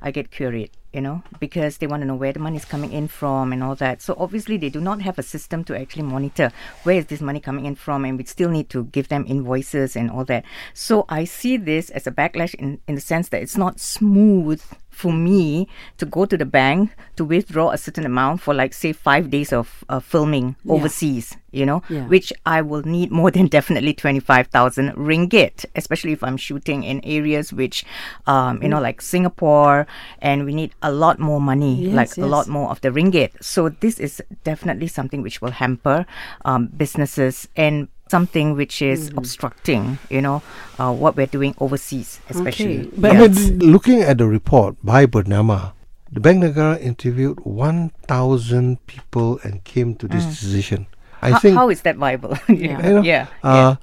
I 0.02 0.10
get 0.10 0.30
queried. 0.30 0.70
You 0.92 1.00
know, 1.00 1.22
because 1.38 1.78
they 1.78 1.86
want 1.86 2.02
to 2.02 2.04
know 2.04 2.16
where 2.16 2.32
the 2.32 2.40
money 2.40 2.56
is 2.56 2.64
coming 2.64 2.90
in 2.90 3.06
from 3.06 3.52
and 3.52 3.62
all 3.62 3.76
that. 3.76 4.02
So 4.02 4.16
obviously, 4.18 4.56
they 4.56 4.70
do 4.70 4.80
not 4.80 5.00
have 5.02 5.20
a 5.20 5.22
system 5.22 5.62
to 5.66 5.78
actually 5.78 6.02
monitor 6.02 6.50
where 6.82 6.98
is 6.98 7.06
this 7.06 7.20
money 7.20 7.38
coming 7.38 7.64
in 7.64 7.76
from, 7.76 8.04
and 8.04 8.18
we 8.18 8.24
still 8.24 8.50
need 8.50 8.68
to 8.70 8.82
give 8.86 9.06
them 9.06 9.24
invoices 9.28 9.94
and 9.94 10.10
all 10.10 10.24
that. 10.24 10.44
So 10.74 11.04
I 11.08 11.26
see 11.26 11.56
this 11.56 11.90
as 11.90 12.08
a 12.08 12.10
backlash 12.10 12.54
in, 12.54 12.80
in 12.88 12.96
the 12.96 13.00
sense 13.00 13.28
that 13.28 13.40
it's 13.40 13.56
not 13.56 13.78
smooth 13.78 14.60
for 15.00 15.12
me 15.12 15.66
to 16.00 16.04
go 16.16 16.22
to 16.26 16.36
the 16.36 16.44
bank 16.60 16.90
to 17.16 17.24
withdraw 17.24 17.70
a 17.72 17.78
certain 17.78 18.04
amount 18.04 18.40
for 18.44 18.52
like 18.54 18.72
say 18.74 18.92
five 18.92 19.24
days 19.36 19.50
of 19.60 19.66
uh, 19.88 20.00
filming 20.12 20.46
Yeah. 20.64 20.74
overseas 20.74 21.26
you 21.58 21.64
know 21.66 21.80
Yeah. 21.88 22.06
which 22.14 22.28
i 22.46 22.58
will 22.62 22.82
need 22.96 23.10
more 23.10 23.30
than 23.36 23.46
definitely 23.48 23.92
25000 23.94 24.92
ringgit 24.94 25.64
especially 25.74 26.12
if 26.12 26.22
i'm 26.22 26.36
shooting 26.36 26.84
in 26.84 27.00
areas 27.02 27.52
which 27.52 27.84
um, 28.26 28.62
you 28.62 28.68
know 28.68 28.80
like 28.88 29.00
singapore 29.02 29.86
and 30.20 30.44
we 30.44 30.52
need 30.54 30.70
a 30.82 30.92
lot 30.92 31.18
more 31.18 31.40
money 31.40 31.74
Yes, 31.86 31.94
like 32.00 32.12
a 32.18 32.28
lot 32.36 32.46
more 32.48 32.68
of 32.70 32.80
the 32.82 32.90
ringgit 32.90 33.30
so 33.42 33.68
this 33.68 33.98
is 33.98 34.22
definitely 34.44 34.86
something 34.86 35.22
which 35.22 35.40
will 35.42 35.50
hamper 35.62 36.04
um, 36.44 36.66
businesses 36.76 37.48
and 37.56 37.88
something 38.10 38.46
which 38.58 38.82
is 38.82 39.00
Mm-hmm. 39.08 39.18
obstructing 39.22 39.82
you 40.10 40.20
know 40.20 40.42
uh, 40.82 40.92
what 40.92 41.16
we're 41.16 41.30
doing 41.30 41.54
overseas 41.62 42.18
especially 42.28 42.80
Okay, 42.80 42.90
but- 42.98 43.14
I 43.16 43.28
mean, 43.28 43.58
looking 43.74 44.02
at 44.02 44.18
the 44.18 44.26
report 44.26 44.74
by 44.82 45.06
Bernama, 45.06 45.72
the 46.10 46.18
Bank 46.20 46.42
Negara 46.42 46.74
interviewed 46.82 47.38
1,000 47.46 48.84
people 48.86 49.38
and 49.46 49.62
came 49.64 49.94
to 50.02 50.08
this 50.08 50.24
decision. 50.26 50.86
I 51.22 51.38
think 51.38 51.54
how 51.54 51.70
is 51.70 51.82
that 51.86 51.96
viable 51.96 52.34
Yeah. 52.48 52.82
You 52.86 52.92
know, 52.98 53.02
yeah 53.06 53.26
Uh, 53.46 53.76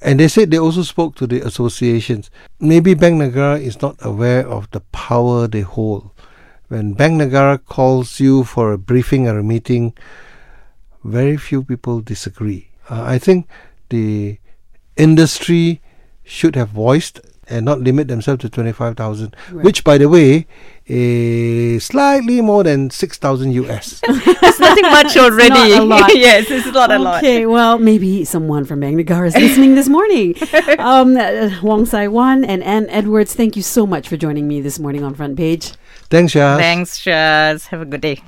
And 0.00 0.22
they 0.22 0.28
said 0.30 0.54
they 0.54 0.62
also 0.62 0.86
spoke 0.86 1.18
to 1.18 1.26
the 1.26 1.42
associations. 1.42 2.30
Maybe 2.62 2.94
Bank 2.94 3.18
Negara 3.18 3.58
is 3.60 3.82
not 3.82 3.98
aware 3.98 4.46
of 4.46 4.70
the 4.70 4.78
power 4.94 5.50
they 5.50 5.66
hold. 5.66 6.14
When 6.70 6.94
Bank 6.94 7.18
Negara 7.18 7.58
calls 7.58 8.20
you 8.22 8.44
for 8.46 8.70
a 8.72 8.78
briefing 8.78 9.26
or 9.26 9.42
a 9.42 9.42
meeting, 9.42 9.98
very 11.02 11.36
few 11.36 11.64
people 11.66 11.98
disagree. 12.00 12.67
Uh, 12.90 13.02
I 13.02 13.18
think 13.18 13.46
the 13.90 14.38
industry 14.96 15.80
should 16.24 16.56
have 16.56 16.68
voiced 16.70 17.20
and 17.50 17.64
not 17.64 17.80
limit 17.80 18.08
themselves 18.08 18.42
to 18.42 18.48
25,000, 18.50 19.34
Right. 19.52 19.64
which, 19.64 19.82
by 19.82 19.96
the 19.96 20.06
way, 20.08 20.46
is 20.84 21.84
slightly 21.84 22.40
more 22.42 22.62
than 22.62 22.90
6,000 22.90 23.52
US. 23.52 24.00
it's 24.08 24.60
nothing 24.60 24.84
much 24.84 25.16
already. 25.16 25.48
not 25.48 25.80
a 25.80 25.84
lot. 25.84 26.14
yes, 26.16 26.50
it's 26.50 26.66
not 26.66 26.92
a 26.92 26.98
lot. 26.98 27.18
Okay, 27.24 27.46
well, 27.46 27.78
maybe 27.78 28.24
someone 28.26 28.64
from 28.66 28.80
Bank 28.80 28.96
Negara 28.98 29.28
is 29.28 29.34
listening 29.34 29.74
this 29.74 29.88
morning. 29.88 30.34
Um, 30.78 31.16
uh, 31.16 31.50
Wong 31.62 31.86
Sai 31.86 32.06
Wan 32.08 32.44
and 32.44 32.62
Ann 32.62 32.86
Edwards, 32.90 33.34
thank 33.34 33.56
you 33.56 33.62
so 33.62 33.86
much 33.86 34.08
for 34.08 34.16
joining 34.16 34.46
me 34.46 34.60
this 34.60 34.78
morning 34.78 35.02
on 35.02 35.14
Front 35.14 35.36
Page. 35.36 35.72
Thanks, 36.10 36.34
Shaz. 36.34 36.58
Thanks, 36.58 36.98
Shaz. 36.98 37.66
Have 37.68 37.80
a 37.80 37.84
good 37.86 38.00
day. 38.02 38.22